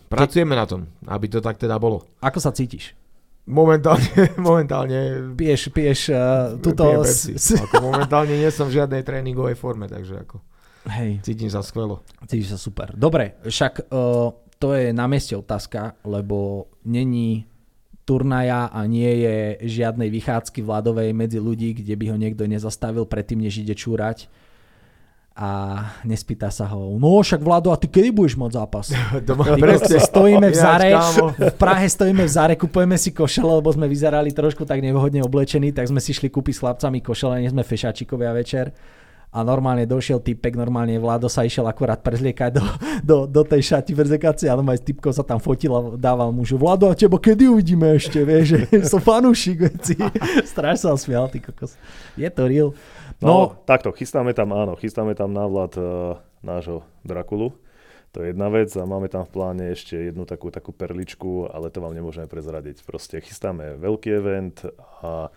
[0.10, 2.06] Pracujeme na tom, aby to tak teda bolo.
[2.22, 2.94] Ako sa cítiš?
[3.46, 5.34] Momentálne, momentálne...
[5.38, 7.06] Piješ, piješ uh, tuto...
[7.06, 7.48] S, s...
[7.62, 10.42] Ako momentálne nie som v žiadnej tréningovej forme, takže ako...
[10.86, 11.22] Hej.
[11.26, 12.06] Cítim sa skvelo.
[12.26, 12.94] Cítiš sa super.
[12.94, 17.46] Dobre, však uh, to je na mieste otázka, lebo není
[18.06, 23.42] turnaja a nie je žiadnej vychádzky vládovej medzi ľudí, kde by ho niekto nezastavil predtým,
[23.42, 24.30] než ide čúrať
[25.36, 25.50] a
[26.08, 28.88] nespýta sa ho, no však Vlado, a ty kedy budeš mať zápas?
[29.28, 29.44] Doma,
[30.00, 30.96] stojíme v Zare,
[31.36, 35.76] v Prahe stojíme v Zare, kupujeme si košele, lebo sme vyzerali trošku tak nevhodne oblečení,
[35.76, 38.72] tak sme si šli kúpiť s chlapcami košele, nie sme fešačikovia večer.
[39.36, 42.64] A normálne došiel typek, normálne Vlado sa išiel akurát prezliekať do,
[43.04, 46.56] do, do tej šati verzekácie, ale aj s typkou sa tam fotil a dával mužu
[46.56, 50.00] Vlado, a teba kedy uvidíme ešte, vieš, že som fanúšik, veci.
[50.56, 51.76] Straš sa smial, ty kokos.
[52.16, 52.72] Je to real.
[53.24, 57.56] No, No, takto, chystáme tam, áno, chystáme tam návlat uh, nášho Drakulu.
[58.16, 61.68] To je jedna vec a máme tam v pláne ešte jednu takú, takú perličku, ale
[61.68, 62.88] to vám nemôžeme prezradiť.
[62.88, 64.64] Proste chystáme veľký event
[65.04, 65.28] a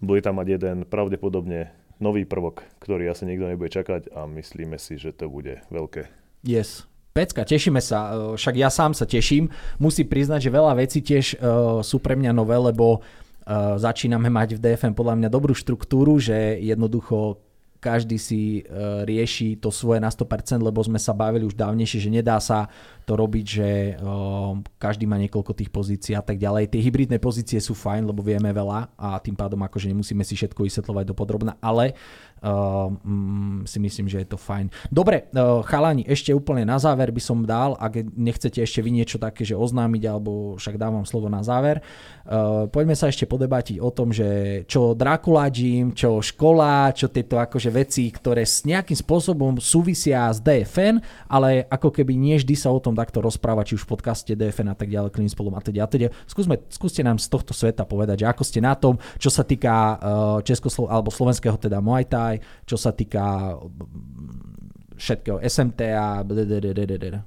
[0.00, 1.68] bude tam mať jeden pravdepodobne
[2.00, 6.08] nový prvok, ktorý asi nikto nebude čakať a myslíme si, že to bude veľké.
[6.40, 6.88] Yes.
[7.12, 9.52] Pecka, tešíme sa, e, však ja sám sa teším.
[9.76, 13.04] Musím priznať, že veľa vecí tiež uh, sú pre mňa nové, lebo
[13.46, 17.42] uh, začíname mať v DFM podľa mňa dobrú štruktúru, že jednoducho
[17.82, 22.14] každý si uh, rieši to svoje na 100%, lebo sme sa bavili už dávnejšie, že
[22.14, 22.70] nedá sa
[23.02, 23.68] to robiť, že
[23.98, 26.70] uh, každý má niekoľko tých pozícií a tak ďalej.
[26.70, 30.62] Tie hybridné pozície sú fajn, lebo vieme veľa a tým pádom akože nemusíme si všetko
[30.62, 31.98] vysvetľovať do podrobna, ale
[32.42, 34.68] uh, mm, si myslím, že je to fajn.
[34.90, 39.16] Dobre, uh, chalani, ešte úplne na záver by som dal, ak nechcete ešte vy niečo
[39.16, 41.80] také, že oznámiť, alebo však dávam slovo na záver,
[42.26, 47.38] uh, poďme sa ešte podebatiť o tom, že čo Dracula Gym, čo škola, čo tieto
[47.38, 52.68] akože veci, ktoré s nejakým spôsobom súvisia s DFN, ale ako keby nie vždy sa
[52.70, 55.62] o tom takto rozpráva, či už v podcaste DFN a tak ďalej, Clean spolom a
[55.62, 56.08] teda a teda.
[56.26, 59.72] Skúsme, skúste nám z tohto sveta povedať, že ako ste na tom, čo sa týka
[59.72, 67.20] uh, Českoslo- alebo slovenského teda Muay Thai, čo sa týka mm, všetkého SMTA, blablabla.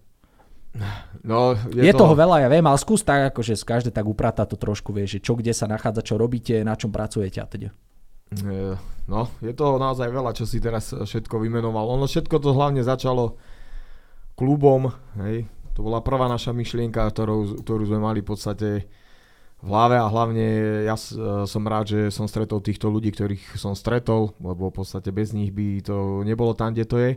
[1.23, 4.55] No, Je, je toho veľa, ja viem, ale skús tak, akože z každé tak upratať
[4.55, 7.71] to trošku, vieš, že čo kde sa nachádza, čo robíte, na čom pracujete a teda.
[9.07, 11.95] No, je toho naozaj veľa, čo si teraz všetko vymenoval.
[11.95, 13.39] Ono všetko to hlavne začalo
[14.35, 14.91] klubom,
[15.23, 15.47] hej.
[15.75, 18.67] To bola prvá naša myšlienka, ktorú, ktorú sme mali v podstate
[19.65, 20.45] v hlave a hlavne
[20.85, 21.09] ja e,
[21.49, 25.49] som rád, že som stretol týchto ľudí, ktorých som stretol, lebo v podstate bez nich
[25.49, 27.11] by to nebolo tam, kde to je.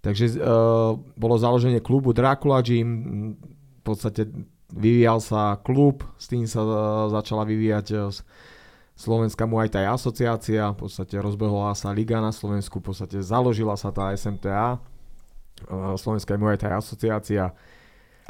[0.00, 2.88] Takže uh, bolo založenie klubu Dracula Gym,
[3.36, 4.32] v podstate
[4.72, 6.72] vyvíjal sa klub, s tým sa uh,
[7.12, 8.24] začala vyvíjať s-
[8.96, 13.92] Slovenská Muay Thai asociácia, v podstate rozbehla sa liga na Slovensku, v podstate založila sa
[13.92, 14.80] tá SMTA,
[15.68, 17.52] uh, Slovenská Muay Thai asociácia.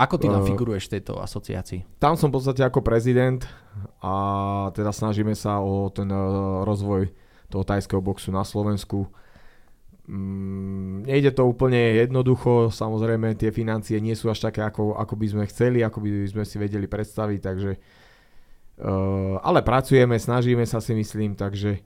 [0.00, 2.00] Ako ty tam Eh, figuruješ v tejto asociácii?
[2.00, 3.44] Tam som v podstate ako prezident
[4.00, 4.14] a
[4.72, 7.12] teda snažíme sa o ten uh, rozvoj
[7.52, 9.12] toho tajského boxu na Slovensku.
[10.08, 15.26] Mm, nejde to úplne jednoducho, samozrejme tie financie nie sú až také, ako, ako by
[15.28, 17.72] sme chceli, ako by sme si vedeli predstaviť, takže
[18.80, 21.84] uh, ale pracujeme, snažíme sa si myslím, takže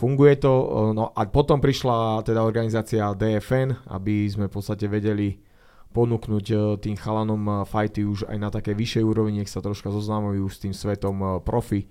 [0.00, 0.52] funguje to.
[0.96, 5.49] No a potom prišla teda organizácia DFN, aby sme v podstate vedeli
[5.90, 9.90] ponúknuť uh, tým chalanom uh, fighty už aj na také vyššej úrovni, nech sa troška
[9.90, 11.90] zoznamujú s tým svetom uh, profi.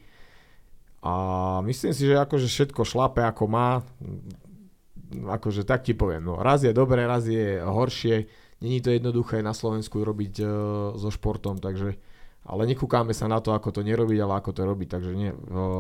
[1.00, 1.14] A
[1.64, 3.80] myslím si, že akože všetko šlape ako má,
[5.16, 8.28] akože tak ti poviem, no raz je dobre, raz je horšie,
[8.60, 10.44] není to jednoduché na Slovensku robiť
[11.00, 11.96] so športom, takže
[12.44, 15.32] ale nekúkáme sa na to, ako to nerobiť, ale ako to robiť, takže ne,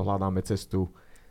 [0.07, 0.87] hľadáme cestu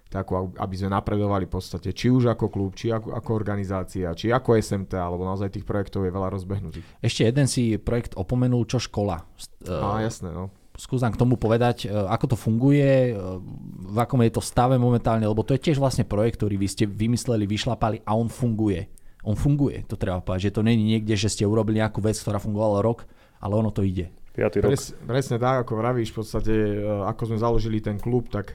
[0.08, 4.32] takú, aby sme napredovali v podstate, či už ako klub, či ako, ako organizácia, či
[4.32, 6.86] ako SMT, alebo naozaj tých projektov je veľa rozbehnutých.
[7.04, 9.20] Ešte jeden si projekt opomenul, čo škola.
[9.20, 9.26] Á,
[9.68, 10.48] Uh, jasné, no.
[10.80, 13.12] skús nám k tomu povedať, e, ako to funguje, e,
[13.90, 16.84] v akom je to stave momentálne, lebo to je tiež vlastne projekt, ktorý vy ste
[16.86, 18.86] vymysleli, vyšlapali a on funguje.
[19.26, 22.38] On funguje, to treba povedať, že to není niekde, že ste urobili nejakú vec, ktorá
[22.38, 23.04] fungovala rok,
[23.42, 24.14] ale ono to ide.
[24.38, 24.62] 5.
[24.62, 24.70] rok.
[24.70, 26.54] Pres, presne tak, ako vravíš, v podstate,
[27.02, 28.54] ako sme založili ten klub, tak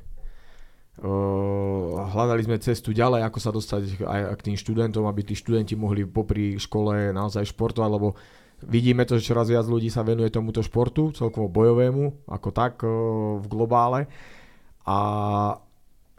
[1.02, 6.06] hľadali sme cestu ďalej, ako sa dostať aj k tým študentom, aby tí študenti mohli
[6.06, 8.14] popri škole naozaj športovať, lebo
[8.62, 12.86] vidíme to, že čoraz viac ľudí sa venuje tomuto športu, celkovo bojovému, ako tak
[13.42, 14.06] v globále.
[14.86, 14.98] A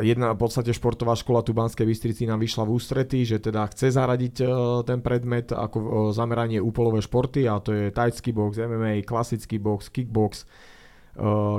[0.03, 3.95] jedna v podstate športová škola tu Banskej Bystrici nám vyšla v ústrety, že teda chce
[3.95, 4.43] zaradiť
[4.83, 10.51] ten predmet ako zameranie úpolové športy a to je tajský box, MMA, klasický box, kickbox,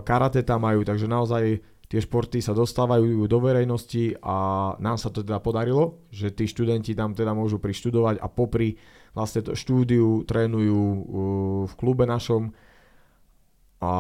[0.03, 4.35] karate tam majú, takže naozaj tie športy sa dostávajú do verejnosti a
[4.81, 8.77] nám sa to teda podarilo, že tí študenti tam teda môžu prištudovať a popri
[9.13, 11.01] vlastne to štúdiu trénujú uh,
[11.69, 12.51] v klube našom
[13.79, 13.93] a,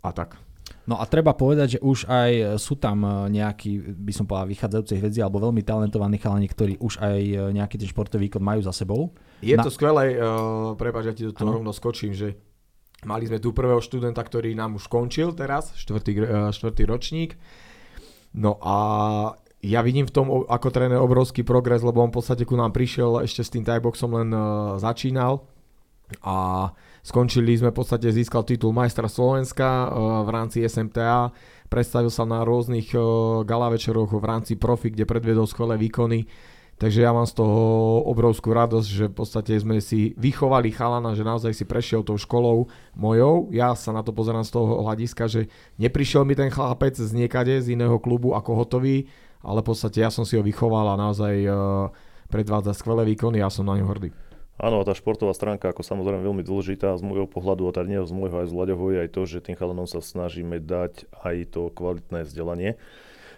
[0.00, 0.38] a tak.
[0.86, 5.18] No a treba povedať, že už aj sú tam nejakí, by som povedal, vychádzajúce hviezdy
[5.18, 7.20] alebo veľmi talentovaní chalani, ktorí už aj
[7.58, 9.10] nejaký ten športový výkon majú za sebou.
[9.42, 9.66] Je Na...
[9.66, 12.38] to skvelé, uh, prepáč, ja ti do toho rovno skočím, že
[13.04, 17.36] mali sme tu prvého študenta, ktorý nám už skončil teraz, štvrtý, uh, štvrtý ročník.
[18.32, 18.76] No a
[19.60, 23.20] ja vidím v tom ako tréner obrovský progres, lebo on v podstate ku nám prišiel,
[23.24, 25.44] ešte s tým tieboxom len uh, začínal.
[26.22, 26.70] A
[27.02, 29.88] skončili sme v podstate, získal titul majstra Slovenska uh,
[30.22, 31.34] v rámci SMTA,
[31.66, 32.94] predstavil sa na rôznych
[33.42, 36.30] gala večeroch v rámci profi, kde predviedol skvelé výkony
[36.76, 41.24] Takže ja mám z toho obrovskú radosť, že v podstate sme si vychovali chalana, že
[41.24, 43.48] naozaj si prešiel tou školou mojou.
[43.48, 45.48] Ja sa na to pozerám z toho hľadiska, že
[45.80, 49.08] neprišiel mi ten chlapec z niekade, z iného klubu ako hotový,
[49.40, 51.88] ale v podstate ja som si ho vychoval a naozaj uh,
[52.28, 54.12] predvádza skvelé výkony a som na ňu hrdý.
[54.56, 58.12] Áno, tá športová stránka ako samozrejme veľmi dôležitá z môjho pohľadu, a teda nie z
[58.12, 61.68] môjho aj z Vlaďoho, je aj to, že tým chalanom sa snažíme dať aj to
[61.72, 62.80] kvalitné vzdelanie.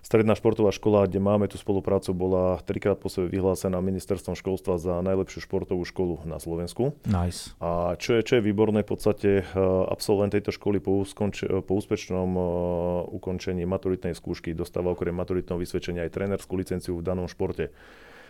[0.03, 5.01] Stredná športová škola, kde máme tú spoluprácu, bola trikrát po sebe vyhlásená ministerstvom školstva za
[5.03, 6.95] najlepšiu športovú školu na Slovensku.
[7.05, 7.53] Nice.
[7.59, 9.55] A čo je, čo je výborné, v podstate eh,
[9.89, 12.45] absolvent tejto školy po, uskonč- po úspešnom uh,
[13.15, 17.71] ukončení maturitnej skúšky dostáva okrem maturitného vysvedčenia aj trénerskú licenciu v danom športe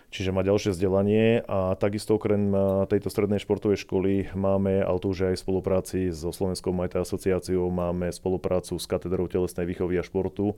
[0.08, 5.12] čiže má ďalšie vzdelanie a takisto okrem eh, tejto strednej športovej školy máme, ale to
[5.12, 10.04] už aj v spolupráci so Slovenskou Majte asociáciou, máme spoluprácu s katedrou telesnej výchovy a
[10.04, 10.56] športu,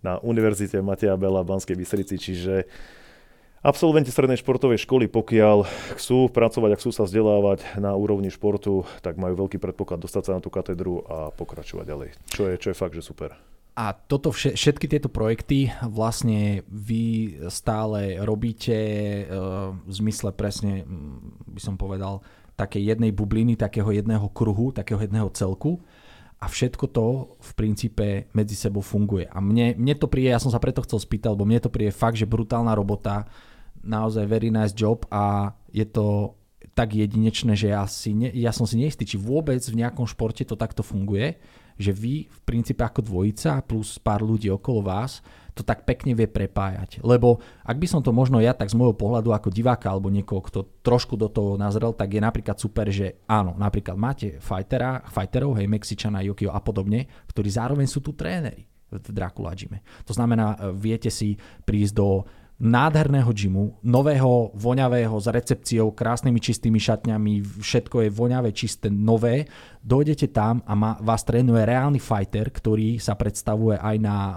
[0.00, 2.68] na Univerzite Mateja Bela v Banskej Bystrici, čiže
[3.60, 5.68] Absolventi strednej športovej školy, pokiaľ
[6.00, 10.32] chcú pracovať a chcú sa vzdelávať na úrovni športu, tak majú veľký predpoklad dostať sa
[10.32, 12.08] na tú katedru a pokračovať ďalej.
[12.32, 13.36] Čo je, čo je fakt, že super.
[13.76, 19.22] A toto všetky tieto projekty vlastne vy stále robíte e,
[19.76, 20.88] v zmysle presne,
[21.44, 22.24] by som povedal,
[22.56, 25.84] takej jednej bubliny, takého jedného kruhu, takého jedného celku
[26.40, 29.28] a všetko to v princípe medzi sebou funguje.
[29.28, 31.92] A mne, mne to príde, ja som sa preto chcel spýtať, lebo mne to príde
[31.92, 33.28] fakt, že brutálna robota,
[33.84, 36.36] naozaj very nice job a je to
[36.72, 40.44] tak jedinečné, že ja, si ne, ja som si neistý, či vôbec v nejakom športe
[40.48, 41.36] to takto funguje,
[41.80, 45.24] že vy v princípe ako dvojica plus pár ľudí okolo vás
[45.60, 47.04] to tak pekne vie prepájať.
[47.04, 50.40] Lebo ak by som to možno ja tak z môjho pohľadu ako diváka alebo niekoho,
[50.40, 55.60] kto trošku do toho nazrel, tak je napríklad super, že áno, napríklad máte fightera, fighterov,
[55.60, 59.84] hej, Mexičana, Yokio a podobne, ktorí zároveň sú tu tréneri v Dracula Gyme.
[60.08, 62.26] To znamená, e, viete si prísť do
[62.60, 69.48] nádherného gymu, nového, voňavého, s recepciou, krásnymi čistými šatňami, všetko je voňavé, čisté, nové.
[69.80, 74.16] Dojdete tam a má, vás trénuje reálny fighter, ktorý sa predstavuje aj na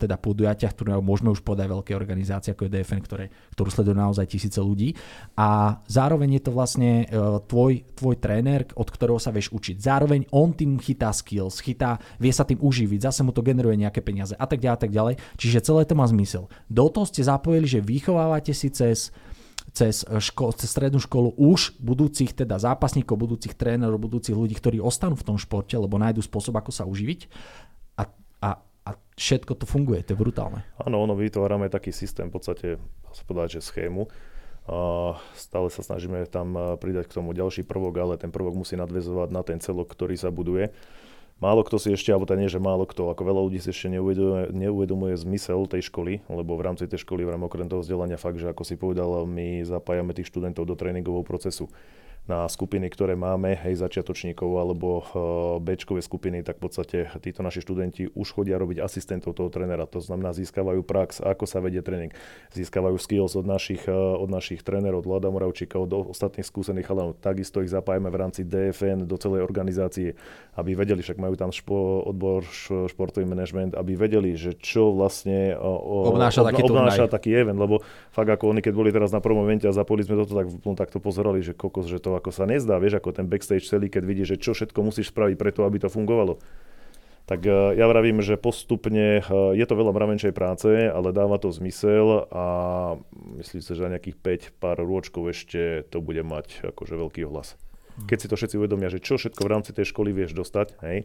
[0.00, 4.24] teda podujatiach, ktoré môžeme už podať veľké organizácie ako je DFN, ktoré, ktorú sledujú naozaj
[4.32, 4.96] tisíce ľudí.
[5.36, 9.76] A zároveň je to vlastne uh, tvoj, tvoj tréner, od ktorého sa vieš učiť.
[9.76, 14.00] Zároveň on tým chytá skills, chytá, vie sa tým uživiť, zase mu to generuje nejaké
[14.00, 15.14] peniaze a tak ďalej, a tak ďalej.
[15.36, 16.48] Čiže celé to má zmysel.
[16.72, 19.12] Do toho ste zapojili, že vychovávate si cez
[19.72, 25.16] cez, ško- cez strednú školu už budúcich teda zápasníkov, budúcich trénerov, budúcich ľudí, ktorí ostanú
[25.16, 27.26] v tom športe, lebo nájdu spôsob, ako sa uživiť.
[27.96, 28.04] A,
[28.44, 30.60] a, a všetko to funguje, to je brutálne.
[30.76, 32.68] Áno, ono vytvárame taký systém, v podstate,
[33.24, 34.12] povedať, že schému.
[34.62, 39.28] A stále sa snažíme tam pridať k tomu ďalší prvok, ale ten prvok musí nadvezovať
[39.34, 40.70] na ten celok, ktorý sa buduje.
[41.42, 43.90] Málo kto si ešte, alebo to nie, že málo kto, ako veľa ľudí si ešte
[43.90, 48.14] neuvedomuje, neuvedomuje zmysel tej školy, lebo v rámci tej školy, v rámci okrem toho vzdelania
[48.14, 51.66] fakt, že ako si povedal, my zapájame tých študentov do tréningového procesu
[52.30, 55.04] na skupiny, ktoré máme, hej, začiatočníkov alebo uh,
[55.58, 59.90] Bčkové skupiny, tak v podstate títo naši študenti už chodia robiť asistentov toho trénera.
[59.90, 62.14] To znamená, získavajú prax, ako sa vedie tréning,
[62.54, 67.18] získavajú skills od našich, uh, od našich trénerov, od Lada Moravčíka, od ostatných skúsených chalanov.
[67.18, 70.14] Takisto ich zapájame v rámci DFN do celej organizácie,
[70.54, 72.46] aby vedeli, však majú tam špo, odbor
[72.86, 77.82] športový manažment, aby vedeli, že čo vlastne uh, obnáša, ob, taký, obnáša taký event, lebo
[78.14, 80.88] fakt ako oni, keď boli teraz na prvom momente a zapojili sme toto, tak, tak
[80.94, 84.02] to pozerali, že kokos, že to ako sa nezdá, vieš, ako ten backstage celý, keď
[84.04, 86.40] vidíš, že čo všetko musíš spraviť preto, aby to fungovalo.
[87.22, 91.54] Tak e, ja vravím, že postupne e, je to veľa mravenčej práce, ale dáva to
[91.54, 92.44] zmysel a
[93.38, 97.54] myslím si, že za nejakých 5 pár rôčkov ešte to bude mať akože veľký ohlas.
[98.08, 101.04] Keď si to všetci uvedomia, že čo všetko v rámci tej školy vieš dostať, hej,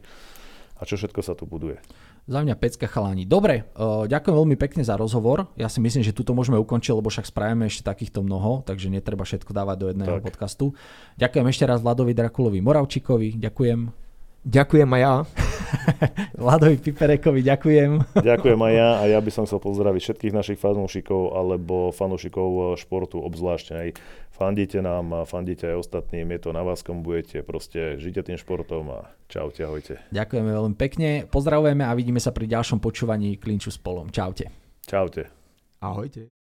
[0.78, 1.78] a čo všetko sa tu buduje.
[2.28, 3.24] Za mňa pecka chalani.
[3.24, 5.48] Dobre, uh, ďakujem veľmi pekne za rozhovor.
[5.56, 9.24] Ja si myslím, že tuto môžeme ukončiť, lebo však spravíme ešte takýchto mnoho, takže netreba
[9.24, 10.28] všetko dávať do jedného tak.
[10.28, 10.76] podcastu.
[11.16, 13.40] Ďakujem ešte raz Vladovi Drakulovi Moravčíkovi.
[13.40, 14.07] Ďakujem.
[14.46, 15.14] Ďakujem aj ja.
[16.42, 17.92] Vladovi Piperekovi ďakujem.
[18.16, 23.20] Ďakujem aj ja a ja by som chcel pozdraviť všetkých našich fanúšikov alebo fanúšikov športu
[23.20, 23.88] obzvlášť aj
[24.38, 28.38] fandíte nám a fandíte aj ostatným, je to na vás, komu budete, proste žite tým
[28.38, 29.98] športom a čaute, ahojte.
[30.14, 34.14] Ďakujeme veľmi pekne, pozdravujeme a vidíme sa pri ďalšom počúvaní Klinču s polom.
[34.14, 34.54] Čaute.
[34.86, 35.34] Čaute.
[35.82, 36.37] Ahojte.